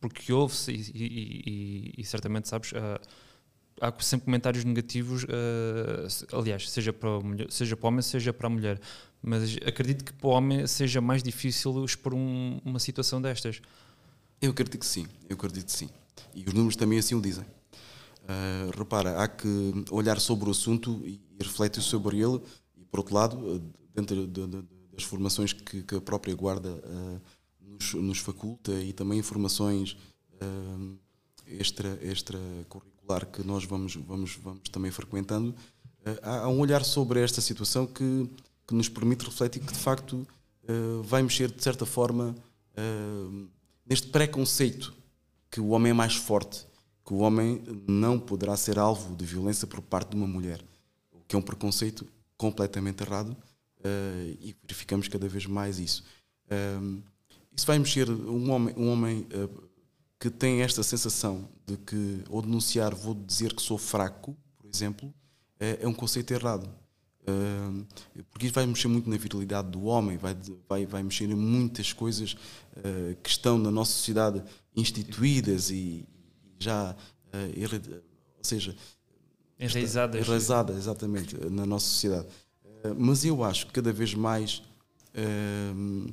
[0.01, 2.99] porque ouve-se e, e- e- e certamente sabes ah,
[3.81, 5.25] há sempre comentários negativos
[6.09, 8.79] se- aliás seja para mulher, seja para o homem seja para a mulher
[9.21, 13.61] mas acredito que para o homem seja mais difícil expor um- uma situação destas
[14.41, 15.89] Eu acredito que sim, eu acredito que sim.
[16.35, 17.45] E os números também assim o dizem.
[18.27, 19.47] Ah, repara, há que
[19.91, 22.41] olhar sobre o assunto e, refletir sobre ele,
[22.77, 24.63] e por outro lado, ah, dentro de- de-
[24.93, 27.19] das formações que, que a própria Guarda ah,
[27.61, 29.95] nos, nos faculta e também informações
[30.41, 30.95] ah,
[31.47, 35.53] extra, extracurricular que nós vamos, vamos, vamos também frequentando,
[36.23, 38.29] ah, há, um olhar sobre esta situação que,
[38.67, 40.25] que nos permite refletir que de facto
[41.03, 42.35] vai mexer de certa forma
[43.85, 44.91] neste preconceito
[45.51, 46.65] que o homem é mais forte,
[47.05, 50.63] que o homem não poderá ser alvo de violência por parte de uma mulher,
[51.11, 53.37] o que é um preconceito completamente errado
[53.83, 56.03] eh, e verificamos cada vez mais isso.
[56.81, 57.01] Um,
[57.55, 59.47] isso vai mexer um homem, um homem eh,
[60.19, 65.13] que tem esta sensação de que ao denunciar vou dizer que sou fraco, por exemplo,
[65.59, 66.67] é, é um conceito errado.
[67.27, 67.85] Um,
[68.29, 70.35] porque isso vai mexer muito na virilidade do homem, vai,
[70.67, 72.33] vai, vai mexer em muitas coisas
[72.77, 74.43] uh, que estão na nossa sociedade
[74.75, 76.07] instituídas e
[76.59, 77.81] já, uh, erra-
[78.37, 78.75] ou seja,
[79.59, 82.27] enraizadas enraizada exatamente na nossa sociedade.
[82.83, 84.61] Uh, mas eu acho que cada vez mais
[85.75, 86.07] um,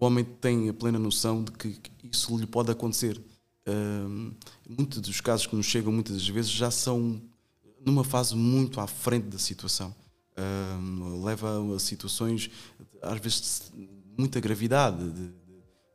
[0.00, 3.20] o homem tem a plena noção de que isso lhe pode acontecer.
[3.68, 4.32] Um,
[4.68, 7.20] muitos dos casos que nos chegam muitas das vezes já são
[7.84, 9.94] numa fase muito à frente da situação.
[10.36, 12.50] Um, leva a situações,
[13.02, 15.28] às vezes, de muita gravidade, de, de-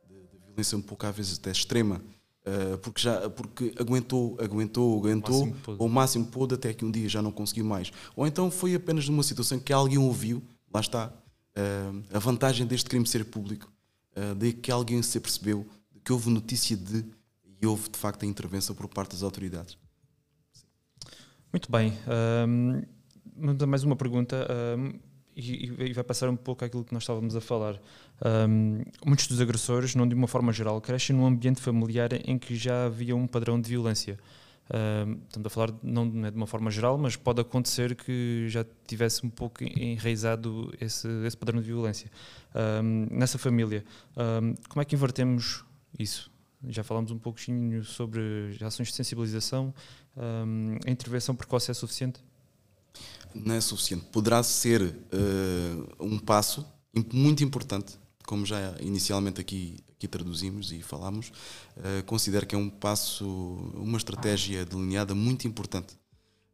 [0.08, 2.00] de violência um pouco, às vezes, até extrema,
[2.48, 5.82] uh, porque, já, porque aguentou, aguentou, aguentou, máximo que pôde.
[5.82, 7.92] ao máximo pôde, até que um dia já não conseguiu mais.
[8.16, 10.42] Ou então foi apenas numa situação que alguém ouviu,
[10.72, 13.70] lá está, uh, a vantagem deste crime ser público,
[14.16, 17.04] uh, de que alguém se percebeu, de que houve notícia de,
[17.60, 19.76] e houve de facto a intervenção por parte das autoridades.
[21.52, 21.94] Muito bem.
[23.34, 24.92] manda mais uma pergunta ahm,
[25.38, 27.80] e, e vai passar um pouco àquilo que nós estávamos a falar.
[28.20, 32.56] Ahm, muitos dos agressores, não de uma forma geral, crescem num ambiente familiar em que
[32.56, 34.18] já havia um padrão de violência.
[34.70, 38.66] Ahm, estamos a falar não é de uma forma geral, mas pode acontecer que já
[38.86, 42.10] tivesse um pouco enraizado esse, esse padrão de violência.
[42.54, 43.84] Ahm, nessa família,
[44.16, 45.64] ahm, como é que invertemos
[45.96, 46.30] isso?
[46.66, 48.20] Já falámos um pouquinho sobre
[48.60, 49.72] ações de sensibilização.
[50.84, 52.20] A intervenção precoce é suficiente?
[53.44, 54.04] Não é suficiente.
[54.12, 56.66] Poderá ser eh, um passo
[57.12, 61.32] muito importante, como já inicialmente aqui, aqui traduzimos e falámos.
[61.82, 63.26] eh, considero que é um passo,
[63.74, 65.94] uma estratégia delineada muito importante.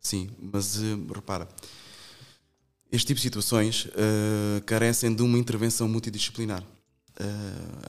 [0.01, 1.49] Sim, mas eh, repara,
[2.93, 3.89] este tipo de situações
[4.67, 6.63] carecem de uma intervenção multidisciplinar.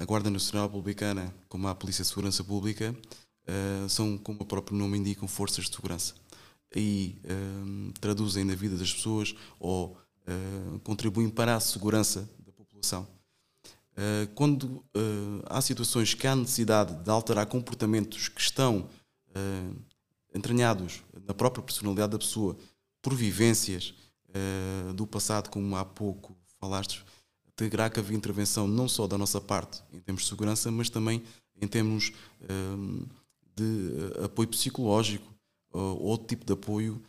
[0.02, 2.96] A Guarda Nacional Republicana, como a Polícia de Segurança Pública,
[3.88, 6.16] são, como o próprio nome indica, forças de segurança
[6.76, 9.98] e eh, traduzem na vida das pessoas ou
[10.28, 13.08] eh, contribuem para a segurança da população.
[13.96, 15.00] Eh, quando eh,
[15.46, 18.90] há situações que há necessidade de alterar comportamentos que estão
[20.34, 22.56] entranhados na própria personalidade da pessoa
[23.02, 23.94] por vivências
[24.96, 27.04] do passado, como há pouco falaste,
[27.54, 31.22] terá que haver intervenção não só da nossa parte em termos de segurança, mas também
[31.62, 32.14] em termos
[33.56, 35.34] de eh, apoio psicológico
[35.78, 37.02] outro tipo de apoio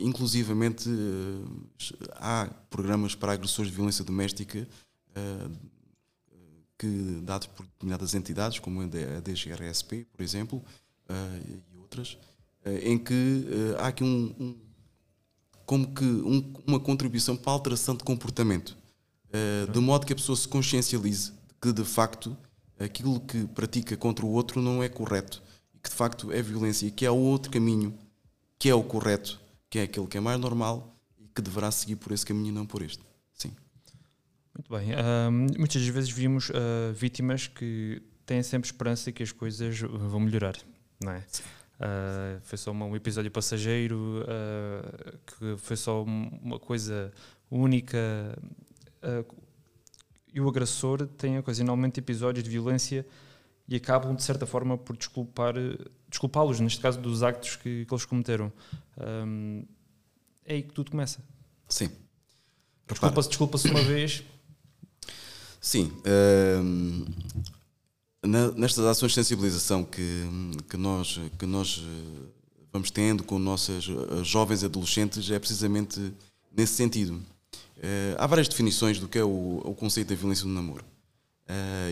[0.00, 4.66] inclusivamente eh, há programas para agressores de violência doméstica
[5.14, 5.48] eh,
[6.78, 10.62] que dados por determinadas entidades, como a DGRSP, por exemplo,
[11.72, 12.18] e outras,
[12.82, 13.46] em que
[13.78, 14.56] há aqui um, um
[15.64, 18.76] como que um, uma contribuição para a alteração de comportamento,
[19.72, 22.36] de modo que a pessoa se consciencialize que de facto
[22.78, 25.42] aquilo que pratica contra o outro não é correto
[25.86, 27.96] que de facto é violência e que há outro caminho
[28.58, 31.96] que é o correto, que é aquele que é mais normal e que deverá seguir
[31.96, 33.02] por esse caminho e não por este.
[33.34, 33.52] Sim.
[34.54, 34.92] Muito bem.
[34.92, 40.56] Uh, muitas vezes vimos uh, vítimas que têm sempre esperança que as coisas vão melhorar,
[41.02, 41.18] não é?
[41.78, 44.24] Uh, foi só um episódio passageiro,
[45.26, 47.12] que foi só uma coisa
[47.50, 47.98] única
[50.36, 53.06] e o agressor tem ocasionalmente episódios de violência
[53.66, 55.54] e acabam, de certa forma, por desculpar,
[56.08, 58.52] desculpá-los, neste caso, dos actos que, que eles cometeram.
[58.98, 59.64] Um,
[60.44, 61.20] é aí que tudo começa.
[61.68, 61.90] Sim.
[62.88, 64.22] Desculpa-se desculpa uma vez.
[65.60, 65.90] Sim.
[68.56, 70.24] Nestas ações de sensibilização que,
[70.70, 72.28] que, nós, que nós eh,
[72.72, 76.12] vamos tendo com nossas eh, jovens adolescentes, é precisamente
[76.52, 77.20] nesse sentido
[77.76, 80.84] Uh, há várias definições do que é o, o conceito da violência no namoro.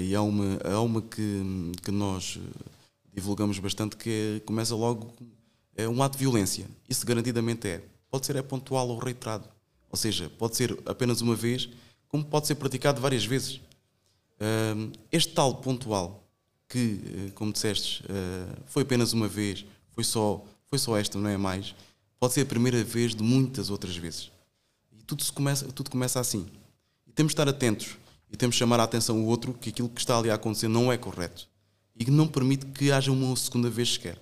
[0.01, 2.71] E há uma, há uma que, que nós eh,
[3.15, 5.12] divulgamos bastante que começa logo
[5.77, 6.67] é um ato de violência.
[6.89, 7.85] Isso garantidamente é.
[8.11, 9.49] Pode ser é pontual ou reiterado.
[9.91, 11.69] Ou seja, pode ser apenas uma vez,
[12.09, 13.61] como pode ser praticado várias vezes.
[15.11, 16.25] Este tal pontual,
[16.69, 18.05] que, como disseste,
[18.67, 21.75] foi apenas uma vez, foi só, foi só esta, não é mais,
[22.19, 24.35] pode ser a primeira vez de muitas outras vezes
[25.07, 26.47] tudo, se começa, tudo começa assim.
[27.07, 27.97] E temos de estar atentos
[28.31, 30.69] e temos de chamar a atenção o outro que aquilo que está ali a acontecer
[30.69, 31.49] não é correto
[31.97, 34.18] e que não permite que haja uma segunda vez sequer.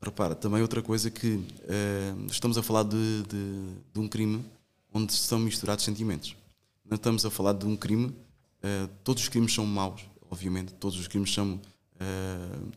[0.00, 4.44] Repara, também outra coisa que uh, estamos a falar de, de, de, um crime
[4.92, 6.36] onde são misturados sentimentos.
[6.84, 10.98] Não estamos a falar de um crime, uh, todos os crimes são maus, obviamente, todos
[10.98, 12.72] os crimes são, uh,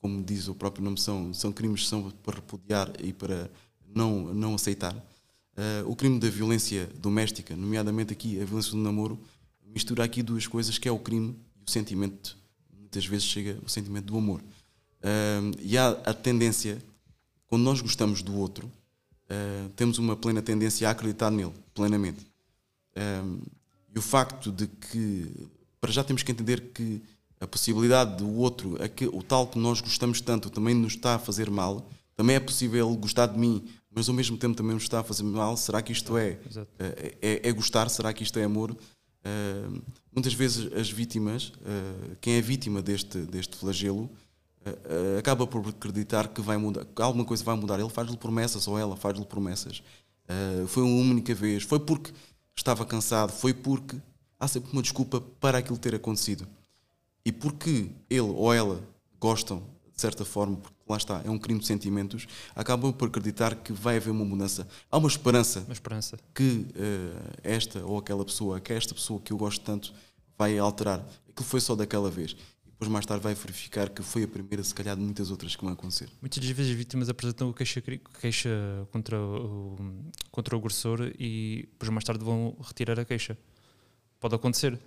[0.00, 3.50] como diz o próprio nome, são, são crimes são para repudiar e para
[3.94, 4.94] não, não aceitar.
[5.86, 9.20] O crime da violência doméstica, nomeadamente aqui a violência do namoro,
[9.66, 12.41] mistura aqui duas coisas que é o crime e o sentimento.
[12.92, 14.38] Muitas vezes chega o sentimento do amor.
[14.40, 16.76] Uh, e há a tendência,
[17.46, 22.26] quando nós gostamos do outro, uh, temos uma plena tendência a acreditar nele, plenamente.
[23.94, 25.48] e o facto de que,
[25.80, 27.00] para já temos que entender que
[27.40, 28.76] a possibilidade do outro,
[29.10, 32.86] o tal que nós gostamos tanto, também nos está a fazer mal, também é possível
[32.86, 35.56] ele gostar de mim mas ao mesmo tempo também me está a fazer mal.
[35.56, 36.38] Será que isto é,
[36.78, 37.88] é, é, é, gostar?
[37.90, 38.74] Será que isto é amor?
[39.24, 44.10] Uh, muitas vezes as vítimas, uh, quem é vítima deste, deste flagelo,
[44.66, 47.78] uh, acaba por acreditar que, vai mudar, que alguma coisa vai mudar.
[47.78, 49.82] Ele faz-lhe promessas, ou ela faz-lhe promessas.
[50.66, 52.12] foi uma única vez, foi porque
[52.56, 53.96] estava cansado, foi porque
[54.38, 56.46] há sempre uma desculpa para aquilo ter acontecido.
[57.24, 58.82] E porque ele ou ela
[59.20, 59.62] gostam,
[59.94, 63.72] de certa forma, porque lá está, é um crime de sentimentos, acabam por acreditar que
[63.72, 64.66] vai haver uma mudança.
[64.90, 66.18] Há uma esperança, uma esperança.
[66.34, 69.92] que uh, esta ou aquela pessoa, que esta pessoa que eu gosto tanto,
[70.36, 71.06] vai alterar.
[71.28, 72.32] Aquilo foi só daquela vez.
[72.66, 75.54] E depois mais tarde vai verificar que foi a primeira, se calhar, de muitas outras
[75.54, 76.08] que vão acontecer.
[76.20, 77.82] Muitas vezes as vítimas apresentam queixa,
[78.20, 78.50] queixa
[78.90, 79.76] contra, o,
[80.30, 83.36] contra o agressor e depois mais tarde vão retirar a queixa.
[84.18, 84.78] Pode acontecer.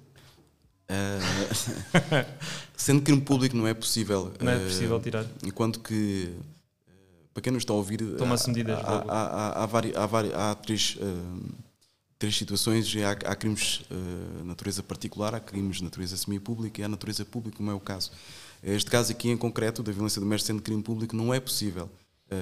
[0.89, 2.25] Uh,
[2.77, 4.31] sendo que no público não é possível.
[4.39, 5.25] Não é possível tirar.
[5.43, 6.31] Enquanto que,
[6.87, 8.77] uh, para quem não está a ouvir, toma-se medidas.
[8.79, 11.53] Há, há, há, há, há, há três, uh,
[12.19, 16.87] três situações: há, há crimes de natureza particular, há crimes de natureza semi-pública e há
[16.87, 18.11] natureza pública, como é o caso.
[18.63, 21.89] Este caso aqui em concreto, da violência doméstica sendo crime público, não é possível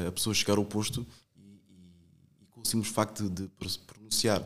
[0.07, 3.49] a pessoa chegar ao posto e, e, e com o simples facto de
[3.85, 4.41] pronunciar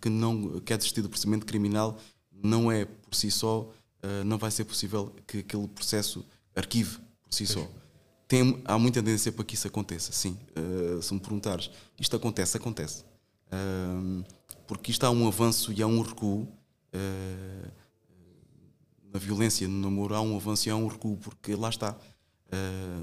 [0.00, 1.98] que, não, que é desistido do procedimento criminal
[2.42, 6.24] não é por si só, uh, não vai ser possível que aquele processo
[6.54, 7.66] arquive por si só.
[8.26, 10.38] Tem, há muita tendência para que isso aconteça, sim.
[10.56, 13.04] Uh, se me perguntares, isto acontece, acontece.
[13.52, 14.24] Uh,
[14.66, 16.48] porque isto há um avanço e há um recuo.
[19.12, 21.96] na violência, no namoro, há um avanço e há um recuo, porque lá está.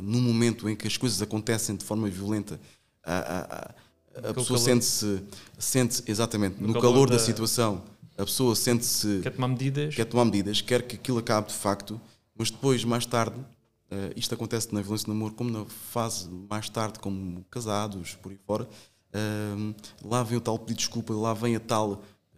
[0.01, 2.57] no momento em que as coisas acontecem de forma violenta,
[3.03, 5.21] a pessoa sente-se,
[5.59, 7.83] sente exatamente, no, no calor, calor da, da situação
[8.18, 9.20] a pessoa sente-se.
[9.22, 9.95] Quer tomar medidas.
[9.95, 12.01] Quer tomar medidas, quer que aquilo acabe de facto,
[12.36, 16.68] mas depois, mais tarde, uh, isto acontece na violência de namoro, como na fase mais
[16.68, 21.34] tarde, como casados, por aí fora, uh, lá vem o tal pedido de desculpa, lá
[21.34, 21.91] vem a tal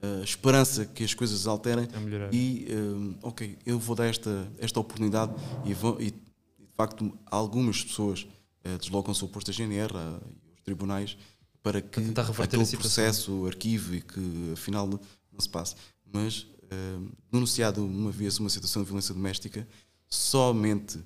[0.03, 1.87] uh, esperança que as coisas alterem.
[2.31, 2.67] E,
[3.23, 8.27] ok, eu vou dar esta, esta oportunidade e, vou, e, de facto, algumas pessoas
[8.79, 11.17] deslocam-se ao posto da GNR e aos tribunais
[11.63, 11.99] para que
[12.41, 14.87] aquele processo arquive e que afinal
[15.39, 15.75] não se passe.
[16.05, 16.45] Mas
[17.31, 19.67] denunciado uma vez uma situação de violência doméstica,
[20.07, 20.99] somente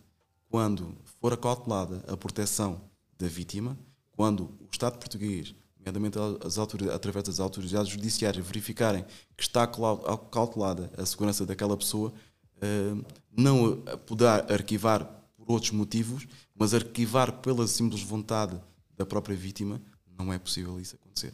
[0.49, 2.81] quando for acautelada a proteção
[3.17, 3.77] da vítima,
[4.11, 9.05] quando o Estado português, nomeadamente as através das autoridades judiciárias, verificarem
[9.35, 12.13] que está cautelada a segurança daquela pessoa,
[12.61, 12.95] eh,
[13.35, 15.05] não poderá arquivar
[15.35, 18.59] por outros motivos, mas arquivar pela simples vontade
[18.95, 19.81] da própria vítima,
[20.17, 21.33] não é possível isso acontecer.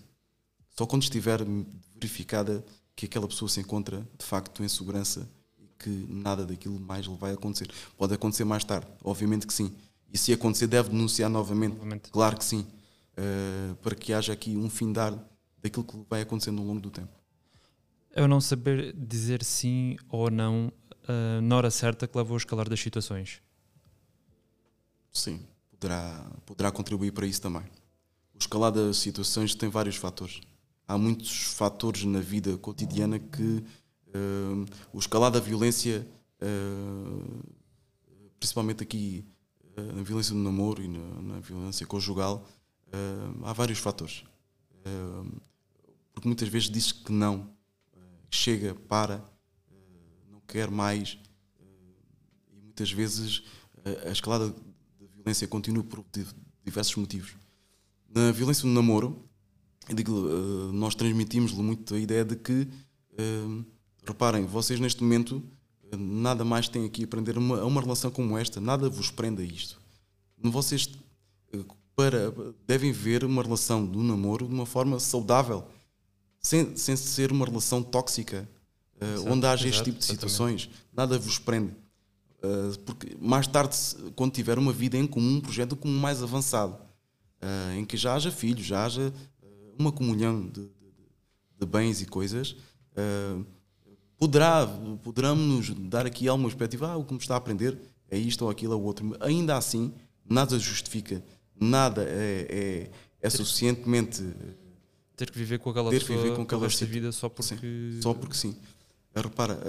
[0.69, 1.41] Só quando estiver
[1.93, 2.63] verificada
[2.99, 5.25] que aquela pessoa se encontra de facto em segurança
[5.57, 7.71] e que nada daquilo mais lhe vai acontecer.
[7.97, 9.73] Pode acontecer mais tarde, obviamente que sim.
[10.11, 11.77] E se acontecer, deve denunciar novamente.
[12.11, 12.67] Claro que sim.
[13.17, 15.17] Uh, para que haja aqui um findar
[15.61, 17.07] daquilo que vai acontecendo ao longo do tempo.
[18.13, 22.67] Eu não saber dizer sim ou não uh, na hora certa que levou a escalar
[22.67, 23.41] das situações.
[25.13, 25.39] Sim,
[25.71, 27.63] poderá, poderá contribuir para isso também.
[28.35, 30.41] O escalar das situações tem vários fatores
[30.89, 33.63] há muitos fatores na vida cotidiana que
[34.07, 36.05] uh, o escalar da violência,
[36.41, 37.43] uh,
[38.39, 39.23] principalmente aqui
[39.77, 42.45] uh, na violência do namoro e na, na violência conjugal,
[43.43, 44.23] há vários fatores.
[46.11, 47.47] porque muitas vezes diz que não,
[48.31, 49.23] chega, para,
[50.27, 51.19] não quer mais,
[52.51, 53.43] e muitas vezes
[54.07, 56.03] a escalada da violência continua por
[56.65, 57.35] diversos motivos.
[58.09, 59.28] Na violência do namoro,
[59.95, 62.67] digo, uh, nós transmitimos-lhe muito a ideia de que,
[63.13, 63.65] uh,
[64.05, 65.43] reparem, vocês neste momento
[65.91, 69.41] uh, nada mais têm aqui a aprender uma, uma relação como esta, nada vos prenda
[69.41, 69.79] a isto.
[70.41, 70.89] Vocês
[71.95, 72.33] para,
[72.65, 75.67] devem ver uma relação do namoro de uma forma saudável,
[76.39, 78.49] sem, sem ser uma relação tóxica,
[79.01, 80.61] exato, onde haja este tipo de situações.
[80.61, 80.87] Exatamente.
[80.95, 81.73] Nada vos prende.
[82.85, 83.75] porque mais tarde,
[84.15, 86.77] quando tiver uma vida em comum, um projeto comum mais avançado,
[87.77, 89.13] em que já haja filhos, já haja
[89.79, 90.69] uma comunhão de, de,
[91.59, 93.45] de bens e coisas, uh,
[94.17, 94.67] poderá,
[95.01, 97.77] poderá-nos dar aqui alguma perspectiva, ah, o que me está a aprender
[98.11, 99.15] é isto ou aquilo ou outro.
[99.21, 99.93] Ainda assim,
[100.29, 101.23] nada justifica,
[101.59, 104.21] nada é, é, é suficientemente.
[105.15, 107.55] Ter que viver com aquela ter pessoa viver com aquela vida só porque.
[107.55, 108.55] Sim, só porque sim.
[109.15, 109.59] Repara,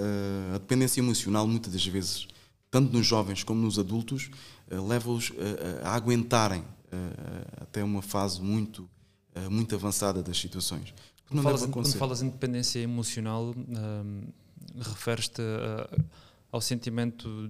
[0.53, 2.27] a dependência emocional, muitas das vezes,
[2.69, 4.29] tanto nos jovens como nos adultos,
[4.69, 5.33] leva-os
[5.83, 6.63] a aguentarem
[7.59, 8.87] até uma fase muito
[9.49, 10.93] muito avançada das situações.
[11.27, 14.23] Quando falas, quando falas em dependência emocional, um,
[14.79, 15.41] referes-te
[16.51, 17.49] ao sentimento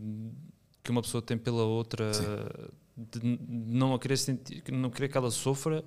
[0.83, 2.23] que uma pessoa tem pela outra, Sim.
[2.95, 5.83] de não querer, sentir, não querer que ela sofra,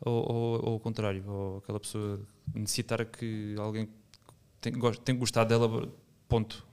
[0.00, 2.20] ou, ou, ou ao contrário, ou aquela pessoa
[2.54, 3.88] necessitar que alguém
[4.60, 4.72] tem,
[5.04, 5.88] tem gostado dela,
[6.28, 6.64] ponto.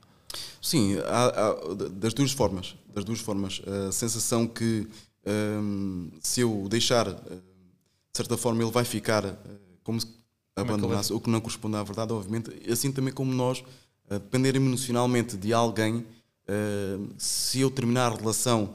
[0.62, 2.76] Sim, há, há, das duas formas.
[2.94, 3.62] Das duas formas.
[3.88, 4.88] A sensação que
[5.26, 7.08] um, se eu deixar
[8.12, 9.38] de certa forma ele vai ficar uh,
[9.84, 10.08] como se
[10.56, 12.52] é abandonasse, é o que não corresponde à verdade, obviamente.
[12.70, 13.60] Assim também como nós,
[14.10, 18.74] uh, depender emocionalmente de alguém, uh, se eu terminar a relação,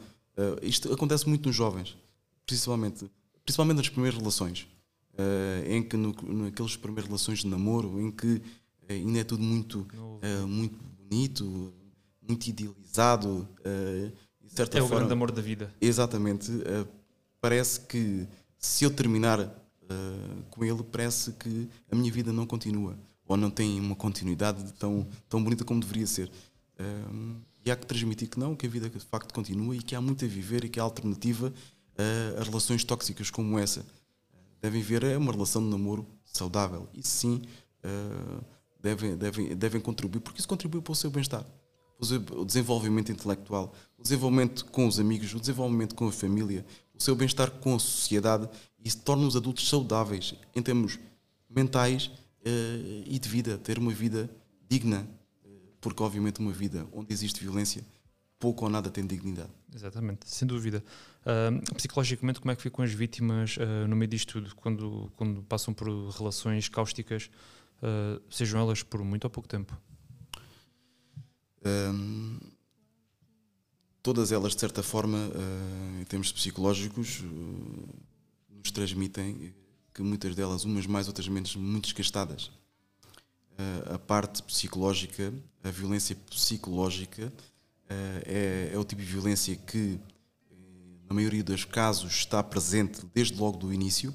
[0.60, 1.96] isto acontece muito nos jovens,
[2.44, 3.10] principalmente,
[3.42, 4.68] principalmente nas primeiras relações,
[5.66, 8.42] em que no, naquelas primeiras relações de namoro, em que
[8.86, 9.86] ainda é tudo muito,
[10.46, 11.72] muito bonito,
[12.20, 13.48] muito idealizado.
[14.44, 15.72] de certa é forma, o grande amor da vida.
[15.80, 16.52] Exatamente.
[17.40, 18.28] parece que
[18.66, 23.50] se eu terminar uh, com ele, parece que a minha vida não continua ou não
[23.50, 26.30] tem uma continuidade tão, tão bonita como deveria ser.
[26.78, 29.94] Uh, e há que transmitir que não, que a vida de facto continua e que
[29.94, 33.86] há muito a viver e que há alternativa uh, a relações tóxicas como essa.
[34.60, 36.88] Devem ver é uma relação de namoro saudável.
[36.92, 37.42] e sim
[38.82, 41.46] devem, devem, devem contribuir, porque isso contribui para o seu bem-estar
[41.98, 46.64] o desenvolvimento intelectual, o desenvolvimento com os amigos, o desenvolvimento com a família,
[46.98, 48.48] o seu bem-estar com a sociedade
[48.82, 50.98] e se torna os adultos saudáveis em termos
[51.48, 54.30] mentais uh, e de vida, ter uma vida
[54.68, 55.06] digna,
[55.44, 55.48] uh,
[55.80, 57.84] porque obviamente uma vida onde existe violência,
[58.38, 59.50] pouco ou nada tem dignidade.
[59.74, 60.82] Exatamente, sem dúvida.
[61.22, 63.56] Uh, psicologicamente, como é que ficam as vítimas
[63.88, 67.30] no meio disto tudo, quando, quando passam por relações cáusticas,
[68.30, 69.76] sejam elas por muito ou pouco tempo?
[71.64, 72.38] Um,
[74.06, 77.88] todas elas, de certa forma, uh, em termos psicológicos, uh,
[78.56, 79.52] nos transmitem
[79.92, 82.52] que muitas delas, umas mais, outras menos, muito desgastadas.
[83.58, 85.34] Uh, a parte psicológica,
[85.64, 87.32] a violência psicológica,
[87.88, 89.98] é, é, o tipo de violência que,
[91.08, 94.14] na maioria dos casos, está presente desde logo do início.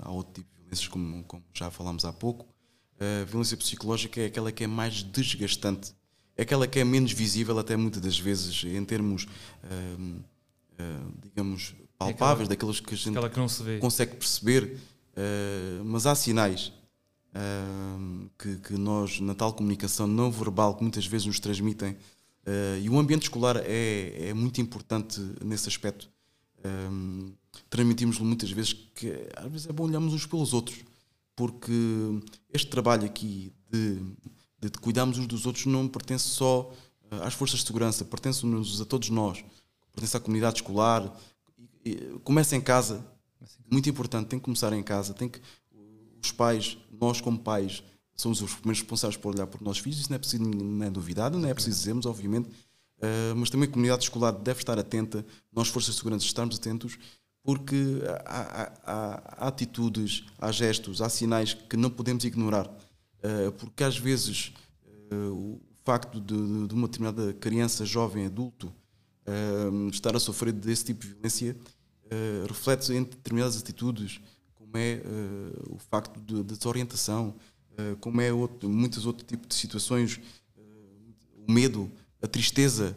[0.00, 2.46] há outro tipo de violências, como, como já falámos há pouco.
[2.98, 5.94] A violência psicológica é aquela que é mais desgastante
[6.38, 9.26] aquela que é menos visível até muitas das vezes em termos
[9.98, 10.20] hum,
[11.22, 14.78] digamos, palpáveis, aquela, daqueles que a gente que consegue perceber,
[15.82, 16.70] mas há sinais
[18.38, 22.88] que, que, nós, na tal comunicação não verbal que muitas vezes nos transmitem, uh, e
[22.88, 26.08] o ambiente escolar é, é muito importante nesse aspecto.
[26.64, 27.32] Um,
[27.70, 30.78] transmitimos muitas vezes que às vezes é bom olharmos uns pelos outros,
[31.34, 31.72] porque
[32.52, 34.00] este trabalho aqui de,
[34.70, 36.72] de, cuidarmos uns dos outros não pertence só
[37.22, 39.44] às forças de segurança, pertence-nos a todos nós,
[39.92, 41.16] pertence à comunidade escolar.
[42.24, 43.06] Começa em casa,
[43.70, 45.40] muito importante, tem que começar em casa, tem que
[46.22, 47.82] os pais, nós como pais,
[48.14, 50.90] somos os primeiros responsáveis por olhar por nossos filhos, isso não é preciso não é
[50.90, 55.24] novidade, não é preciso dizermos, obviamente, uh, mas também a comunidade escolar deve estar atenta,
[55.52, 56.98] nós, forças de segurança, estarmos atentos,
[57.42, 62.68] porque há, há, há, atitudes, há gestos, há sinais que não podemos ignorar,
[63.58, 64.52] porque às vezes
[65.12, 68.72] uh, o facto de, de, uma determinada criança, jovem, adulto,
[69.92, 71.56] estar a sofrer desse tipo de violência
[72.46, 74.20] reflete em determinadas atitudes
[74.54, 75.02] como é
[75.68, 77.34] o facto de, de desorientação,
[78.00, 80.20] como é outro, muitos outros tipos de situações,
[81.46, 81.90] o medo,
[82.22, 82.96] a tristeza,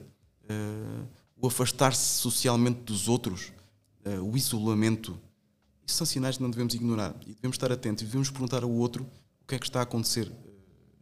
[1.36, 3.52] o afastar-se socialmente dos outros,
[4.24, 5.20] o isolamento.
[5.86, 8.72] Isso são sinais que não devemos ignorar e devemos estar atentos e devemos perguntar ao
[8.72, 9.10] outro
[9.50, 10.32] que é que está a acontecer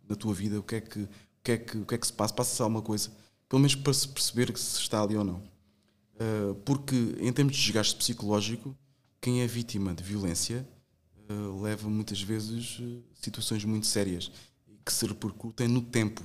[0.08, 1.10] na tua vida, o que é que, o
[1.43, 3.12] que, é que, o que, é que se passa, passa-se alguma coisa,
[3.50, 5.43] pelo menos para se perceber se está ali ou não.
[6.66, 8.76] porque em termos de desgaste psicológico,
[9.20, 10.68] quem é vítima de violência
[11.30, 14.32] uh, leva muitas vezes uh, situações muito sérias
[14.86, 16.24] que se repercutem no tempo.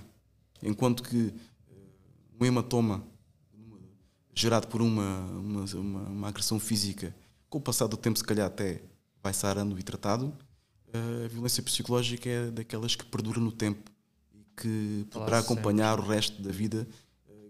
[0.63, 1.33] Enquanto que uh,
[2.41, 3.05] um hematoma
[4.35, 7.15] gerado por uma, uma, uma, uma, agressão física,
[7.51, 8.83] com o passar do tempo, se calhar até
[9.23, 10.33] vai sarando e tratado,
[10.95, 13.91] a violência psicológica é daquelas que perdura no tempo
[14.35, 16.07] e que poderá acompanhar sempre.
[16.07, 16.87] o resto da vida,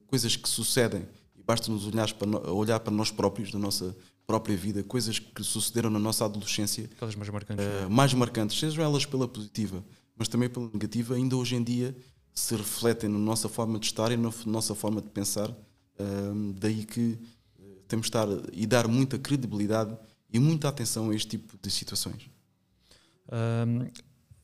[0.07, 1.07] coisas que sucedem.
[1.36, 5.43] E basta nos olhar para, olhar para nós próprios, da nossa própria vida, coisas que
[5.43, 6.88] sucederam na nossa adolescência.
[6.93, 7.64] Aquelas mais marcantes.
[7.64, 9.84] Uh, mais marcantes, sejam elas pela positiva,
[10.16, 11.97] mas também pela negativa, ainda hoje em dia
[12.34, 15.51] se refletem na nossa forma de estar e na nossa forma de pensar.
[15.51, 17.18] Uh, daí que
[17.59, 19.97] uh, temos de estar e dar muita credibilidade
[20.32, 22.30] e muita atenção a este tipo de situações.
[23.31, 23.91] Um,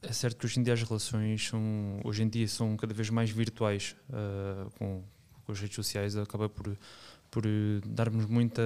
[0.00, 3.10] é certo que hoje em dia as relações são, hoje em dia são cada vez
[3.10, 3.96] mais virtuais
[4.78, 5.02] com,
[5.44, 6.78] com as redes sociais, acaba por,
[7.30, 7.42] por
[7.84, 8.62] darmos muita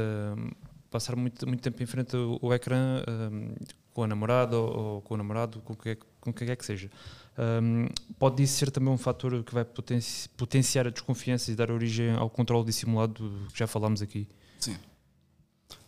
[0.92, 3.54] passar muito, muito tempo em frente ao, ao ecrã um,
[3.92, 6.90] com a namorada ou, ou, com o namorado, com quem, com quem quer que seja.
[7.36, 7.88] Um,
[8.18, 12.12] pode isso ser também um fator que vai potenci potenciar a desconfiança e dar origem
[12.12, 14.28] ao controle dissimulado que já falámos aqui?
[14.60, 14.76] Sim.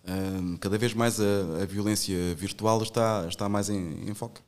[0.07, 4.39] Um, cada vez mais a, a, violência virtual está, está mais em, em foco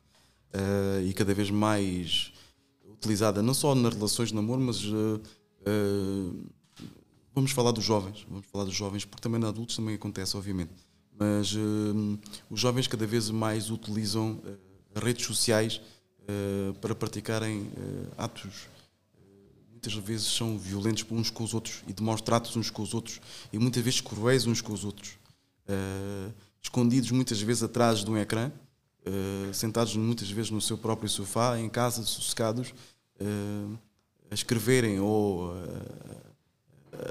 [0.52, 2.30] uh, e cada vez mais
[2.86, 5.20] utilizada não só nas relações de namoro, mas uh,
[5.66, 6.46] uh,
[7.34, 10.70] Vamos falar dos jovens, vamos falar dos jovens, porque também nos adultos também acontece, obviamente.
[11.18, 11.54] Mas
[12.50, 14.40] os jovens cada vez mais utilizam
[14.94, 15.78] redes sociais
[16.80, 17.70] para praticarem
[18.16, 18.68] atos
[19.70, 22.94] muitas vezes são violentos uns com os outros e de maus tratos uns com os
[22.94, 23.20] outros
[23.52, 25.18] e muitas vezes cruéis uns com os outros.
[26.62, 28.50] Escondidos muitas vezes atrás de um ecrã,
[29.52, 32.74] sentados muitas vezes no seu próprio sofá, em casa, sossegados,
[34.30, 35.52] a escreverem ou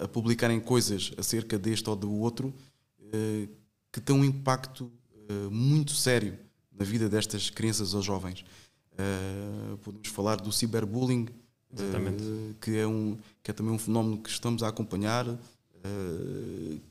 [0.02, 2.54] a publicarem coisas acerca deste ou do outro
[3.02, 3.50] uh,
[3.92, 4.92] que têm um impacto
[5.30, 6.38] uh, muito sério
[6.78, 8.46] na vida destas crianças ou jovens.
[8.94, 11.28] Uh, podemos falar do ciberbullying,
[12.62, 15.26] que, é um, que é também um fenómeno que estamos a acompanhar,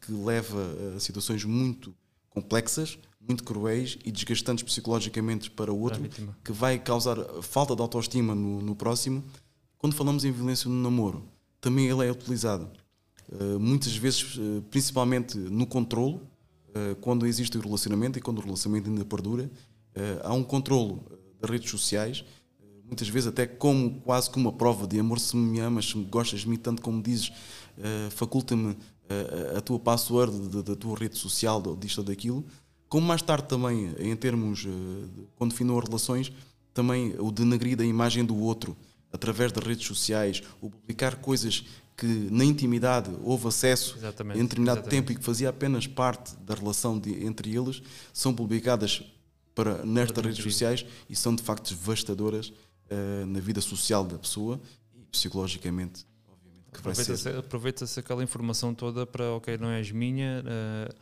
[0.00, 1.94] que leva a situações muito
[2.30, 6.02] complexas, muito cruéis e desgastantes psicologicamente para o outro,
[6.44, 9.24] que vai causar falta de autoestima no, no próximo.
[9.78, 11.24] Quando falamos em violência no namoro,
[11.60, 12.70] também ele é utilizado
[13.32, 16.20] eh, muitas vezes, eh, principalmente no controlo,
[16.74, 19.50] eh, quando existe o relacionamento e quando o relacionamento ainda perdura,
[20.24, 21.04] há um controlo
[21.40, 22.24] das redes sociais,
[22.86, 26.04] muitas vezes até como quase como uma prova de amor, se me amas, se me
[26.04, 27.32] gostas de mim tanto como dizes,
[28.10, 28.76] faculta-me
[29.56, 32.44] a tua password da tua rede social, disto ou daquilo,
[32.88, 34.66] como mais tarde também, em termos,
[35.36, 36.32] quando definiu as relações,
[36.72, 38.76] também o denegrir da imagem do outro
[39.12, 41.64] através das redes sociais, o publicar coisas
[41.96, 45.00] que na intimidade houve acesso exatamente, em determinado exatamente.
[45.00, 47.80] tempo e que fazia apenas parte da relação de, entre eles,
[48.12, 49.04] são publicadas
[49.54, 52.52] para, nestas redes sociais e são de facto devastadoras
[52.94, 54.60] uh, na vida social da pessoa
[54.94, 56.06] e psicologicamente.
[56.72, 60.94] Aproveita-se aproveita aquela informação toda para, ok, não és minha, uh,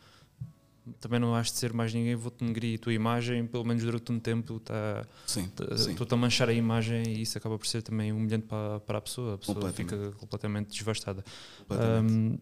[0.99, 4.11] também não has de ser mais ninguém, vou-te negrir a tua imagem, pelo menos durante
[4.11, 8.11] um tempo tá, estou-te tá, a manchar a imagem e isso acaba por ser também
[8.11, 11.23] humilhante para, para a pessoa, a pessoa fica completamente devastada.
[11.59, 12.13] Completamente.
[12.13, 12.37] Um,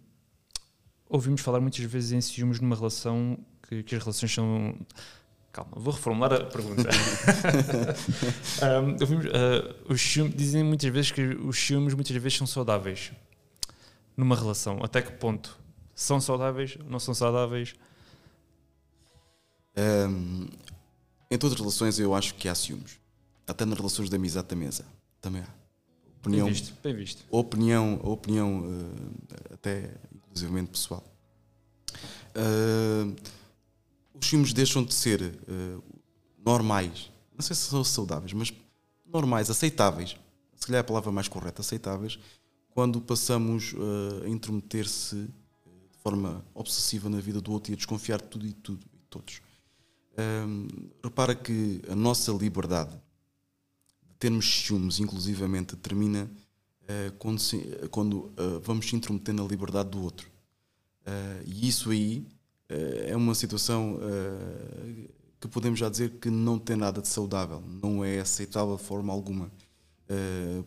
[1.07, 3.37] ouvimos falar muitas vezes em ciúmes numa relação
[3.67, 4.75] que, que as relações são.
[5.51, 6.87] Calma, vou reformular a pergunta.
[8.63, 13.11] um, ouvimos, uh, os ciúmes, dizem muitas vezes que os ciúmes muitas vezes são saudáveis
[14.15, 14.79] numa relação.
[14.81, 15.59] Até que ponto?
[15.93, 16.77] São saudáveis?
[16.87, 17.75] Não são saudáveis?
[19.77, 20.47] Um,
[21.29, 22.99] em todas as relações eu acho que há ciúmes.
[23.45, 24.85] Até nas relações de amizade da mesa.
[25.19, 25.61] Também há.
[26.21, 27.25] Opinião, bem visto, bem visto.
[27.31, 31.03] Opinião, opinião uh, até inclusivamente pessoal.
[32.35, 33.15] Uh,
[34.21, 35.83] os ciúmes deixam de ser uh,
[36.37, 37.11] normais.
[37.33, 38.53] Não sei se são saudáveis, mas
[39.05, 40.15] normais, aceitáveis.
[40.55, 42.19] Se calhar é a palavra mais correta, aceitáveis,
[42.69, 43.73] quando passamos
[44.23, 48.53] a intrometer-se de forma obsessiva na vida do outro e a desconfiar de tudo e
[48.53, 49.41] tudo e todos.
[50.17, 50.67] Um,
[51.03, 56.29] repara que a nossa liberdade de termos ciúmes, inclusivamente, termina
[56.83, 57.57] uh, quando, se,
[57.89, 60.29] quando uh, vamos se intrometer na liberdade do outro.
[61.07, 62.27] Uh, e isso aí
[63.07, 63.99] é uma situação
[65.39, 69.11] que podemos já dizer que não tem nada de saudável, não é aceitável de forma
[69.11, 69.51] alguma.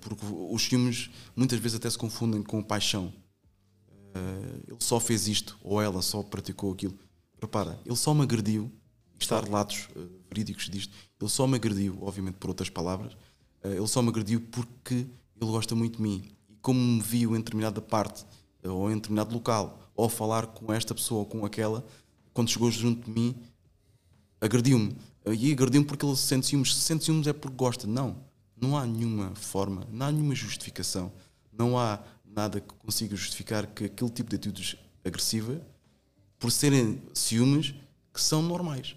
[0.00, 3.12] porque os ciúmes muitas vezes até se confundem com paixão.
[4.66, 6.98] ele só fez isto, ou ela só praticou aquilo.
[7.40, 8.70] Repara, ele só me agrediu
[9.24, 9.88] está relatos
[10.28, 10.94] verídicos disto.
[11.20, 13.16] Ele só me agrediu, obviamente por outras palavras,
[13.62, 16.30] ele só me agrediu porque ele gosta muito de mim.
[16.48, 18.24] E como me viu em determinada parte,
[18.64, 21.84] ou em determinado local, ou falar com esta pessoa ou com aquela,
[22.32, 23.36] quando chegou junto de mim,
[24.40, 24.96] agrediu-me.
[25.26, 26.74] E agrediu-me porque ele se sente ciúmes.
[26.74, 27.86] Se sente ciúmes é porque gosta.
[27.86, 28.16] Não.
[28.56, 31.12] Não há nenhuma forma, não há nenhuma justificação.
[31.52, 35.60] Não há nada que consiga justificar que aquele tipo de atitudes agressiva,
[36.38, 37.74] por serem ciúmes,
[38.12, 38.96] que são normais.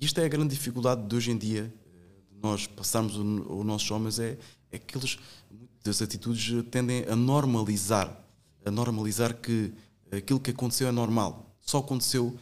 [0.00, 1.72] E isto é a grande dificuldade de hoje em dia,
[2.30, 4.38] de nós passarmos os nossos homens, é,
[4.70, 5.18] é que eles,
[5.50, 8.16] muitas atitudes tendem a normalizar,
[8.64, 9.72] a normalizar que
[10.10, 11.54] aquilo que aconteceu é normal.
[11.60, 12.36] Só aconteceu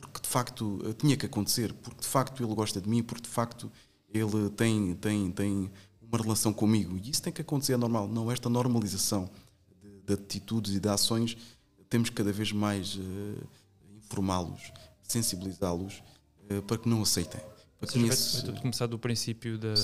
[0.00, 3.28] porque de facto tinha que acontecer, porque de facto ele gosta de mim, porque de
[3.28, 3.70] facto
[4.12, 6.98] ele tem, tem, tem uma relação comigo.
[6.98, 8.08] E isso tem que acontecer, é normal.
[8.08, 9.30] Não, esta normalização
[9.80, 11.36] de, de atitudes e de ações,
[11.88, 13.48] temos cada vez mais uh,
[13.96, 16.02] informá-los, sensibilizá-los
[16.48, 17.40] eh, para que não aceitem.
[17.78, 19.74] Para que vai, vai tudo começar do princípio da.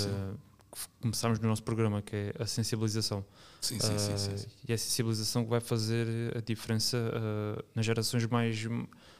[1.00, 3.24] Começámos no nosso programa, que é a sensibilização.
[3.60, 6.96] Sim, sim, uh, sim, sim, sim, E é a sensibilização que vai fazer a diferença
[6.96, 8.66] uh, nas gerações mais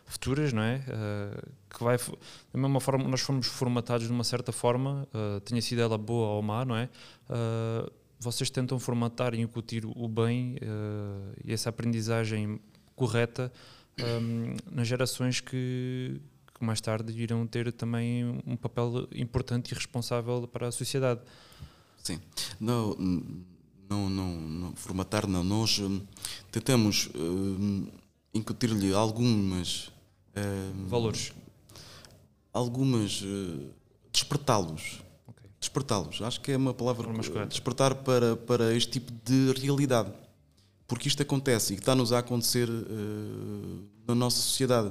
[0.05, 0.77] futuras, não é?
[0.77, 5.09] Uh, que vai, da mesma forma, nós fomos formatados de uma certa forma,
[5.45, 6.89] tenha sido ela boa ou má, não é?
[8.21, 10.57] vocês tentam formatar e incutir o bem
[11.45, 12.61] e essa aprendizagem
[12.97, 13.53] correta
[14.01, 16.21] um, nas gerações que
[16.59, 21.21] que mais tarde irão ter também um papel importante e responsável para a sociedade.
[22.03, 22.21] Sim.
[22.59, 22.97] Não,
[23.89, 25.45] não, não, não formatar não.
[25.45, 26.01] Nós hum,
[26.51, 27.89] tentamos uh,
[28.35, 31.33] incutir-lhe algumas uh, valores,
[32.53, 33.71] algumas uh,
[34.13, 35.01] despertá-los.
[35.27, 35.51] Okay.
[35.61, 36.23] Despertá-los.
[36.23, 37.07] Acho que é uma palavra
[37.47, 40.13] despertar para, para este tipo de realidade.
[40.87, 42.67] Porque isto acontece e está-nos a acontecer
[44.07, 44.91] na nossa sociedade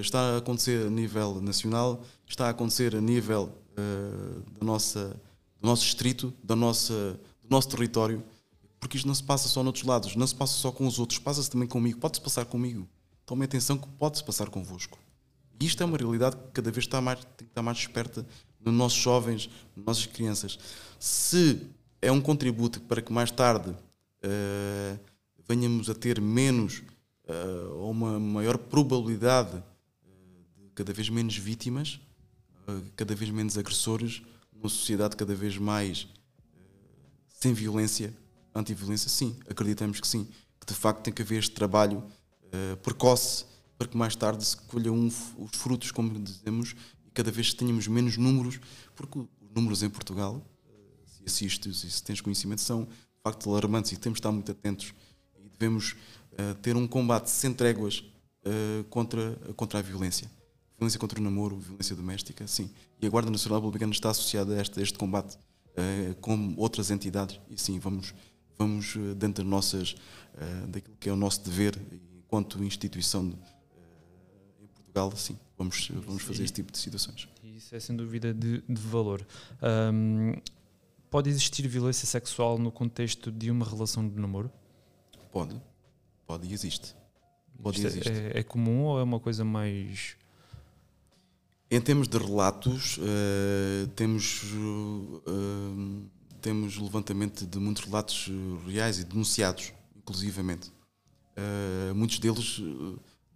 [0.00, 5.20] está a acontecer a nível nacional, está a acontecer a nível uh, da nossa,
[5.60, 8.22] do nosso distrito, da nossa, do nosso território,
[8.78, 11.18] porque isto não se passa só noutros lados, não se passa só com os outros,
[11.18, 12.86] passa-se também comigo, pode-se passar comigo.
[13.24, 14.98] Tome atenção que pode-se passar convosco.
[15.58, 18.26] E isto é uma realidade que cada vez está mais, tem que estar mais esperta
[18.60, 20.58] nos nossos jovens, nas nossas crianças.
[20.98, 21.60] Se
[22.02, 25.00] é um contributo para que mais tarde uh,
[25.48, 26.82] venhamos a ter menos
[27.76, 32.00] ou uma maior probabilidade eh, de cada vez menos vítimas,
[32.68, 34.22] uh, cada vez menos agressores,
[34.52, 36.08] uma sociedade cada vez mais
[37.28, 38.14] sem violência,
[38.54, 40.26] anti-violência, sim, acreditamos que sim,
[40.60, 42.02] que de facto tem que haver este trabalho
[42.82, 43.44] precoce
[43.76, 47.86] para que mais tarde se colham um, os frutos, como dizemos, e cada vez tenhamos
[47.88, 48.60] menos números,
[48.94, 50.42] porque os números em Portugal,
[51.04, 54.50] se assistes e se tens conhecimento, são de facto alarmantes e temos de estar muito
[54.50, 54.94] atentos
[55.44, 55.96] e devemos
[56.62, 58.04] ter um combate sem tréguas
[58.44, 60.30] uh, contra, contra a violência.
[60.78, 62.70] Violência contra o namoro, violência doméstica, sim.
[63.00, 66.90] E a Guarda Nacional Republicana está associada a este, a este combate uh, com outras
[66.90, 68.14] entidades e sim, vamos,
[68.58, 69.96] vamos dentro das nossas,
[70.68, 71.80] daquilo que é o nosso dever
[72.16, 73.36] enquanto instituição de,
[74.60, 77.28] em Portugal, sim, vamos, vamos fazer este tipo de situações.
[77.44, 79.24] Isso é sem dúvida de, de valor.
[79.62, 80.32] Um,
[81.08, 84.50] pode existir violência sexual no contexto de uma relação de namoro?
[85.30, 85.60] Pode,
[86.26, 86.94] Pode e existe.
[87.62, 88.08] Pode e é, existe.
[88.08, 90.16] É, é, comum ou é uma coisa mais.
[91.70, 96.10] Em termos de relatos, uh, temos, uh,
[96.40, 98.30] temos levantamento de muitos relatos
[98.66, 100.72] reais e denunciados, inclusivamente.
[101.36, 102.60] uh, muitos deles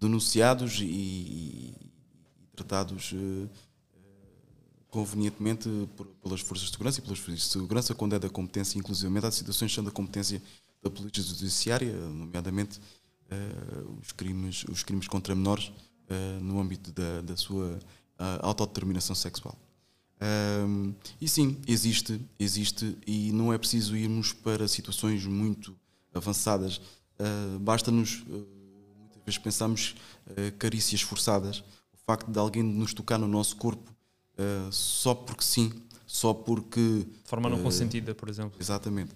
[0.00, 1.74] denunciados e,
[2.54, 3.12] tratados
[4.90, 8.78] convenientemente por, pelas forças de segurança e pelas forças de segurança, quando é da competência,
[8.78, 10.42] inclusive há situações que são da competência
[10.82, 12.80] da Polícia Judiciária, nomeadamente
[14.00, 15.72] os, crimes, os crimes contra menores
[16.40, 17.78] no âmbito da, da sua
[18.42, 19.56] autodeterminação sexual.
[20.20, 25.76] Um, e sim, existe, existe, e não é preciso irmos para situações muito
[26.12, 26.78] avançadas.
[27.18, 28.46] Uh, Basta-nos, uh,
[28.98, 29.94] muitas vezes pensamos,
[30.26, 31.60] uh, carícias forçadas.
[31.92, 33.96] O facto de alguém nos tocar no nosso corpo
[34.70, 35.72] só porque sim,
[36.06, 36.80] só porque.
[36.80, 38.56] De forma não consentida, por exemplo.
[38.60, 39.12] Exatamente.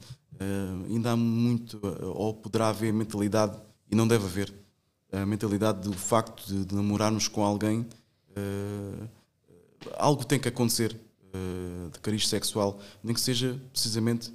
[0.89, 1.80] Ainda há muito,
[2.14, 3.59] ou poderá haver mentalidade,
[3.91, 4.53] e não deve haver,
[5.12, 7.87] a mentalidade do facto de, namorarmos com alguém
[9.97, 10.99] algo tem que acontecer
[11.35, 14.33] uh, de cariz sexual, nem que seja precisamente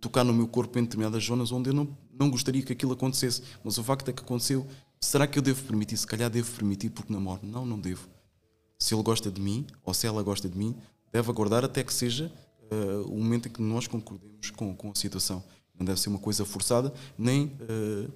[0.00, 3.42] tocar no meu corpo em determinadas zonas onde eu não, não gostaria que aquilo acontecesse.
[3.62, 4.66] Mas o facto é que aconteceu.
[5.00, 5.96] Será que eu devo permitir?
[5.96, 7.40] Se calhar devo permitir porque namoro.
[7.42, 8.08] Não, não devo.
[8.78, 10.74] Se ele gosta de mim, ou se ela gosta de mim,
[11.12, 12.32] deve aguardar até que seja
[12.70, 15.42] uh, o momento em que nós concordemos com, com a situação.
[15.78, 17.46] Não deve ser uma coisa forçada, nem.
[17.46, 18.12] Uh,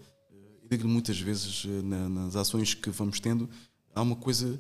[0.69, 3.49] digo-lhe muitas vezes na, nas ações que vamos tendo,
[3.95, 4.59] há uma coisa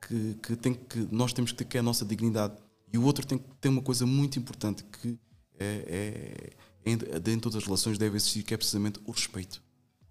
[0.00, 2.54] que, que, tem que nós temos que ter que é a nossa dignidade.
[2.92, 5.18] E o outro tem que ter uma coisa muito importante que
[5.58, 6.52] é,
[6.84, 9.62] é, é dentro de todas as relações deve existir, que é precisamente o respeito.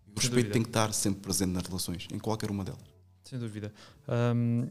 [0.07, 0.53] E o Sem respeito dúvida.
[0.53, 2.81] tem que estar sempre presente nas relações, em qualquer uma delas.
[3.23, 3.73] Sem dúvida.
[4.35, 4.67] Um,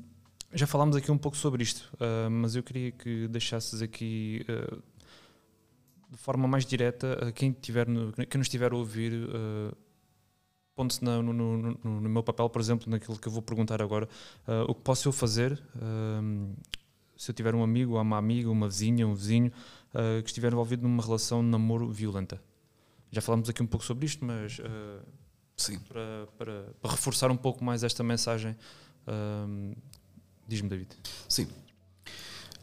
[0.54, 4.82] já falámos aqui um pouco sobre isto, uh, mas eu queria que deixasses aqui uh,
[6.10, 9.12] de forma mais direta a quem, tiver no, quem nos estiver a ouvir.
[9.12, 9.74] Uh,
[10.74, 14.08] pondo-se no, no, no, meu papel, por exemplo, naquilo que eu vou perguntar agora,
[14.66, 15.62] o que posso eu fazer
[17.14, 19.52] se eu tiver um amigo, uma amiga, uma vizinha, um vizinho
[20.22, 22.42] que estiver envolvido numa relação de namoro violenta?
[23.10, 24.62] Já falamos aqui um pouco sobre isto, mas
[25.58, 25.78] Sim.
[25.80, 28.56] Para, para, para, reforçar um pouco mais esta mensagem,
[30.52, 30.90] diz-me, David.
[31.28, 31.44] Sim.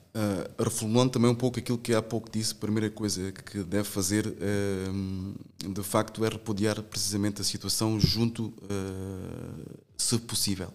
[0.10, 3.84] Uh, reformulando também um pouco aquilo que há pouco disse, a primeira coisa que deve
[3.84, 10.74] fazer, uh, de facto, é repudiar precisamente a situação junto, uh, se possível.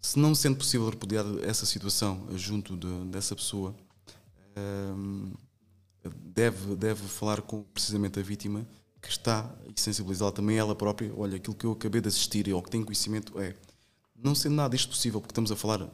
[0.00, 3.74] Se não sendo possível repudiar essa situação junto de, dessa pessoa,
[6.34, 8.66] deve, deve falar com precisamente a vítima
[9.02, 11.12] que está e sensibilizá-la também ela própria.
[11.16, 13.54] Olha, aquilo que eu acabei de assistir ou que tenho conhecimento é,
[14.16, 15.88] não sendo nada isto possível, porque estamos a falar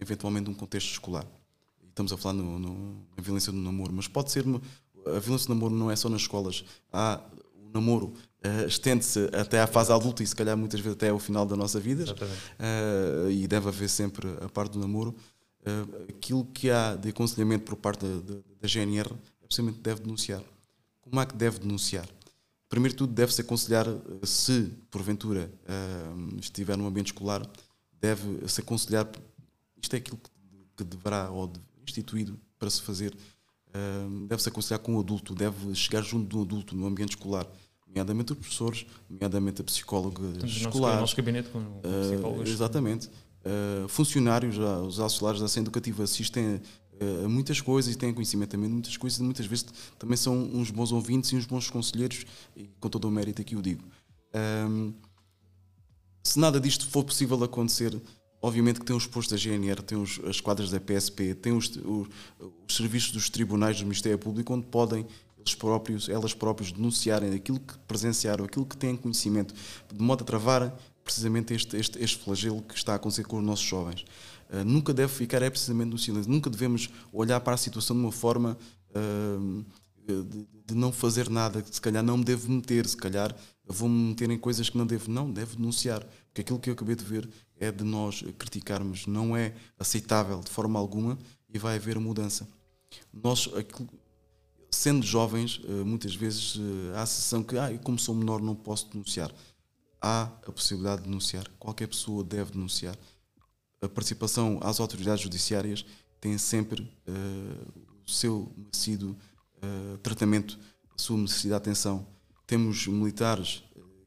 [0.00, 1.26] eventualmente um contexto escolar
[1.98, 4.44] estamos a falar no, no, na violência do namoro, mas pode ser.
[5.06, 6.64] A violência do namoro não é só nas escolas.
[6.92, 7.20] Há
[7.56, 11.18] o namoro uh, estende-se até à fase adulta e se calhar muitas vezes até ao
[11.18, 12.04] final da nossa vida.
[12.04, 15.14] Uh, e deve haver sempre a parte do namoro.
[15.60, 19.10] Uh, aquilo que há de aconselhamento por parte da, da, da GNR
[19.42, 20.42] é precisamente deve denunciar.
[21.00, 22.08] Como é que deve denunciar?
[22.68, 23.86] Primeiro de tudo, deve-se aconselhar,
[24.22, 25.50] se porventura
[26.38, 27.42] estiver num ambiente escolar,
[27.98, 29.08] deve-se aconselhar.
[29.80, 30.18] Isto é aquilo
[30.76, 31.52] que, deverá ou
[31.86, 36.76] instituído para se fazer, uh, deve-se aconselhar com o adulto, deve chegar junto do adulto
[36.76, 37.46] no ambiente escolar,
[37.86, 40.98] nomeadamente os professores, nomeadamente a psicóloga Temos escolar.
[40.98, 42.48] O nosso gabinete com psicólogos.
[42.48, 43.08] Uh, exatamente.
[43.08, 46.60] Uh, funcionários, os auxiliares da ação educativa assistem
[47.24, 49.66] a muitas coisas e têm conhecimento também de muitas coisas e muitas vezes
[49.98, 52.24] também são uns bons ouvintes e uns bons conselheiros,
[52.56, 53.84] e com todo o mérito aqui o digo.
[54.68, 54.92] Um,
[56.22, 58.00] se nada disto for possível acontecer,
[58.40, 61.68] Obviamente que tem os postos da GNR, tem os, as quadras da PSP, tem os,
[61.76, 62.08] os,
[62.66, 65.04] os, serviços dos tribunais do Ministério Público, onde podem
[65.38, 69.54] eles próprios, elas próprias denunciarem aquilo que presenciaram, aquilo que têm conhecimento,
[69.92, 73.44] de modo a travar precisamente este, este, este flagelo que está a acontecer com os
[73.44, 74.04] nossos jovens.
[74.50, 78.02] Uh, nunca deve ficar é precisamente no silêncio, nunca devemos olhar para a situação de
[78.02, 78.58] uma forma
[78.90, 79.64] uh,
[80.06, 83.34] de, de, não fazer nada, se calhar não me devo meter, se calhar
[83.66, 86.94] vou-me meter em coisas que não devo, não, devo denunciar, porque aquilo que eu acabei
[86.94, 87.28] de ver
[87.58, 91.18] é de nós criticarmos, não é aceitável de forma alguma
[91.52, 92.48] e vai haver mudança.
[93.12, 93.48] Nós,
[94.70, 98.54] sendo jovens, eh, muitas vezes eh, há a sensação que, ah, como sou menor não
[98.54, 99.32] posso denunciar.
[100.00, 102.96] Há a possibilidade de denunciar, qualquer pessoa deve denunciar.
[103.80, 105.84] A participação às autoridades judiciárias
[106.20, 109.16] tem sempre uh, o seu merecido
[109.56, 110.58] uh, tratamento,
[110.96, 112.06] a sua necessidade de atenção.
[112.46, 113.62] Temos militares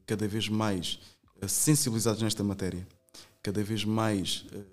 [0.06, 0.98] cada vez mais
[1.46, 2.86] sensibilizados nesta matéria
[3.42, 4.64] cada vez mais uh,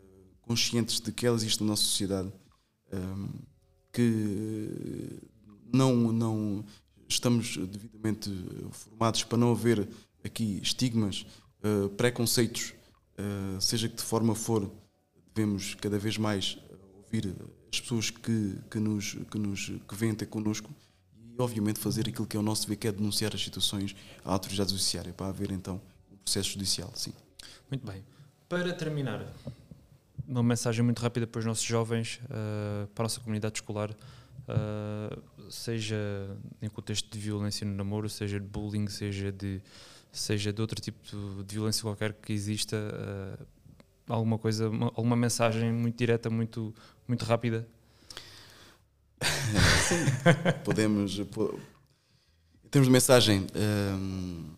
[0.42, 2.32] conscientes de que ela existe na nossa sociedade,
[2.92, 3.30] um, ehm,
[3.92, 5.20] que
[5.74, 6.66] não, não
[7.08, 8.32] estamos devidamente
[8.72, 9.88] formados para não haver
[10.24, 11.26] aqui estigmas,
[11.64, 12.74] uh, preconceitos,
[13.60, 14.72] seja que de forma for,
[15.36, 16.58] devemos cada vez mais
[16.96, 17.36] ouvir
[17.70, 20.74] as pessoas que, que, nos, que, nos, que vêm ter connosco
[21.18, 23.94] e, obviamente, fazer aquilo que é o nosso dever, que é denunciar as situações
[24.24, 25.82] à autoridade judiciária, para haver então
[26.30, 27.14] processo judicial, sim.
[27.70, 28.04] Muito bem.
[28.50, 29.24] Para terminar,
[30.28, 35.52] uma mensagem muito rápida para os nossos jovens, uh, para a nossa comunidade escolar, uh,
[35.52, 35.96] seja
[36.60, 39.62] em contexto de violência no namoro, seja de bullying, seja de,
[40.12, 40.98] seja de outro tipo
[41.44, 43.46] de violência qualquer que exista, uh,
[44.08, 46.74] alguma coisa, uma, alguma mensagem muito direta, muito,
[47.08, 47.68] muito rápida?
[49.88, 50.06] Sim,
[50.66, 51.20] podemos.
[51.20, 54.56] Em termos de mensagem, um,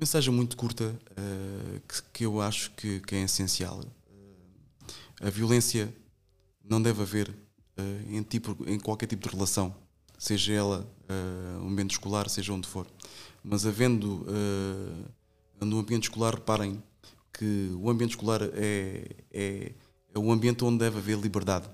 [0.00, 3.80] mensagem muito curta uh, que, que, eu acho que, que é essencial.
[3.80, 5.94] Uh, a violência
[6.64, 9.76] não deve haver uh, em, tipo, em qualquer tipo de relação,
[10.18, 11.00] seja ela
[11.60, 12.86] um ambiente escolar, seja onde for.
[13.42, 14.24] Mas havendo
[15.60, 16.80] no ambiente escolar, reparem
[17.32, 19.72] que o ambiente escolar é, é,
[20.14, 21.68] é o ambiente onde deve haver liberdade,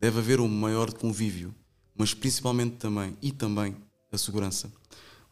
[0.00, 1.54] deve haver um maior convívio,
[1.96, 3.76] mas principalmente também e também
[4.10, 4.72] a segurança.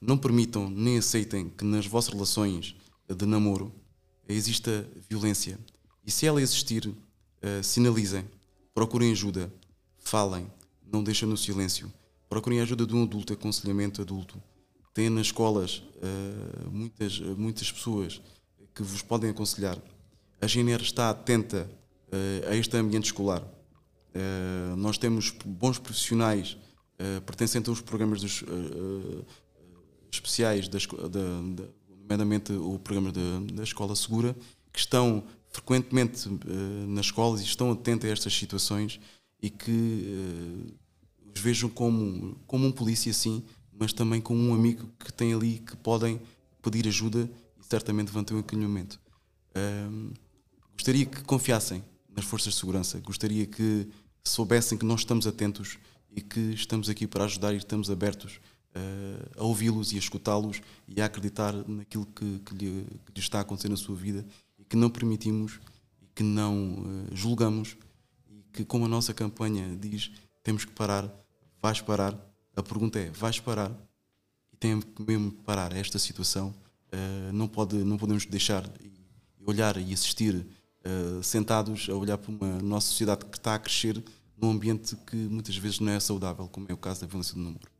[0.05, 2.75] Não permitam nem aceitem que nas vossas relações
[3.09, 3.73] de namoro
[4.29, 5.57] exista violência.
[6.05, 8.25] E se ela existir, uh, sinalizem,
[8.75, 9.55] procurem ajuda,
[9.99, 10.51] falem,
[10.93, 11.93] não deixem no silêncio.
[12.29, 14.43] Procurem a ajuda de um adulto, aconselhamento adulto.
[14.93, 18.21] Tem nas escolas uh, muitas, muitas pessoas
[18.75, 19.79] que vos podem aconselhar.
[20.41, 21.71] A GNR está atenta
[22.09, 23.47] uh, a este ambiente escolar.
[24.77, 26.59] nós temos bons profissionais
[27.25, 28.45] pertencentes aos programas dos
[30.13, 34.37] especiais, da, da, nomeadamente o programa da, da Escola Segura,
[34.73, 39.01] que estão frequentemente uh, nas escolas e estão atentos a estas situações
[39.41, 40.75] e que uh,
[41.35, 43.43] os vejam como, como um polícia, sim,
[43.73, 46.21] mas também como um amigo que tem ali que podem
[46.63, 47.29] pedir ajuda
[47.61, 49.01] e certamente vão ter um acolhimento.
[49.51, 50.13] Uh,
[50.73, 51.83] gostaria que confiassem
[52.15, 53.89] nas forças de segurança, gostaria que
[54.25, 55.79] soubessem que nós estamos atentos
[56.15, 58.41] e que estamos aqui para ajudar e estamos abertos
[58.75, 63.21] uh, a ouvi-los e a escutá-los e a acreditar naquilo que, que, lhe, que, lhe,
[63.21, 64.25] está a acontecer na sua vida
[64.59, 65.61] e que não permitimos
[66.01, 67.77] e que não uh, julgamos
[68.29, 70.11] e que, como a nossa campanha diz,
[70.43, 71.11] temos que parar,
[71.61, 72.19] vais parar.
[72.55, 73.73] A pergunta é: vais parar?
[74.53, 76.55] E tem que mesmo parar esta situação.
[76.93, 78.69] Uh, não, pode, não podemos deixar
[79.45, 80.47] olhar e assistir
[81.23, 84.03] sentados a olhar para uma nossa sociedade que está a crescer
[84.37, 87.41] num ambiente que muitas vezes não é saudável, como é o caso da violência do
[87.41, 87.72] namoro.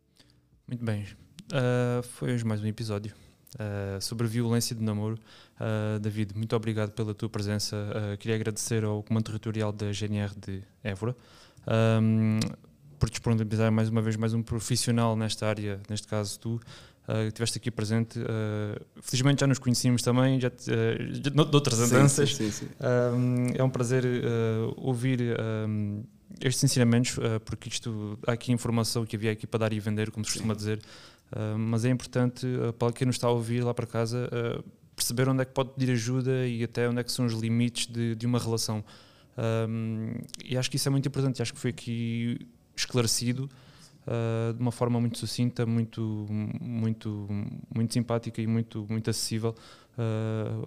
[0.73, 1.05] Muito bem.
[1.53, 3.13] Uh, foi hoje mais um episódio
[3.57, 5.19] uh, sobre violência de namoro.
[5.61, 7.77] Uh, David, muito obrigado pela tua presença.
[8.19, 11.15] queria agradecer ao Comando Territorial da GNR de Évora
[12.01, 12.41] um,
[12.99, 16.55] por disponibilizar mais uma vez mais um profissional nesta área, neste caso tu.
[17.07, 18.19] Uh, estiveste aqui presente.
[18.19, 22.35] Uh, felizmente já nos conhecíamos também, já, uh, de outras andanças.
[22.35, 24.05] Sim, sim, sim, é um prazer
[24.77, 25.37] ouvir
[26.41, 30.11] estes ensinamentos, uh, porque isto, há aqui informação que havia aqui para dar e vender,
[30.11, 30.81] como se costuma dizer,
[31.33, 34.29] uh, mas é importante uh, para quem nos está a ouvir lá para casa
[34.95, 37.87] perceber onde é que pode pedir ajuda e até onde é que são os limites
[37.87, 38.85] de, de uma relação.
[39.67, 40.13] Um,
[40.45, 43.49] e acho que isso é muito importante, acho que foi aqui esclarecido
[44.55, 46.27] de uma forma muito sucinta, muito,
[46.61, 47.27] muito,
[47.75, 49.55] muito simpática e muito, muito acessível,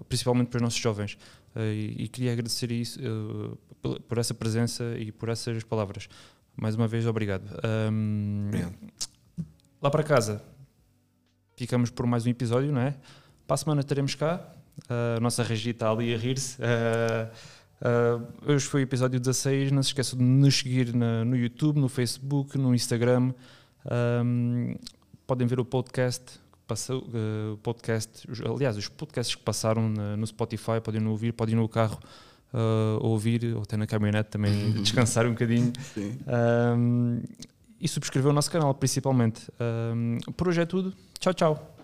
[0.10, 1.18] principalmente para os nossos jovens.
[1.58, 3.00] E, e, queria agradecer isso
[4.08, 6.08] por essa presença e por essas palavras.
[6.56, 7.46] Mais uma vez, obrigado.
[7.92, 8.76] Um, obrigado.
[9.82, 10.42] Lá para casa,
[11.56, 12.96] ficamos por mais um episódio, não é?
[13.46, 14.54] Para a semana teremos cá.
[14.90, 16.58] a nossa Regi está ali a rir-se.
[16.62, 17.32] Uh,
[17.82, 19.72] uh, hoje foi o episódio 16.
[19.72, 23.34] Não se esqueçam de nos seguir na, no YouTube, no Facebook, no Instagram.
[24.24, 24.76] Um,
[25.28, 26.40] podem ver o podcast.
[26.68, 31.58] Passou, uh, podcast, aliás, os podcasts que passaram na, no Spotify, podem ouvir, podem ir
[31.58, 32.00] no carro
[32.54, 35.72] uh, ouvir, ou até na caminhonete também descansar um bocadinho.
[36.78, 37.22] Um,
[37.80, 39.48] e subscrever o nosso canal, principalmente.
[39.60, 40.94] Um, por hoje é tudo.
[41.20, 41.75] Tchau, tchau.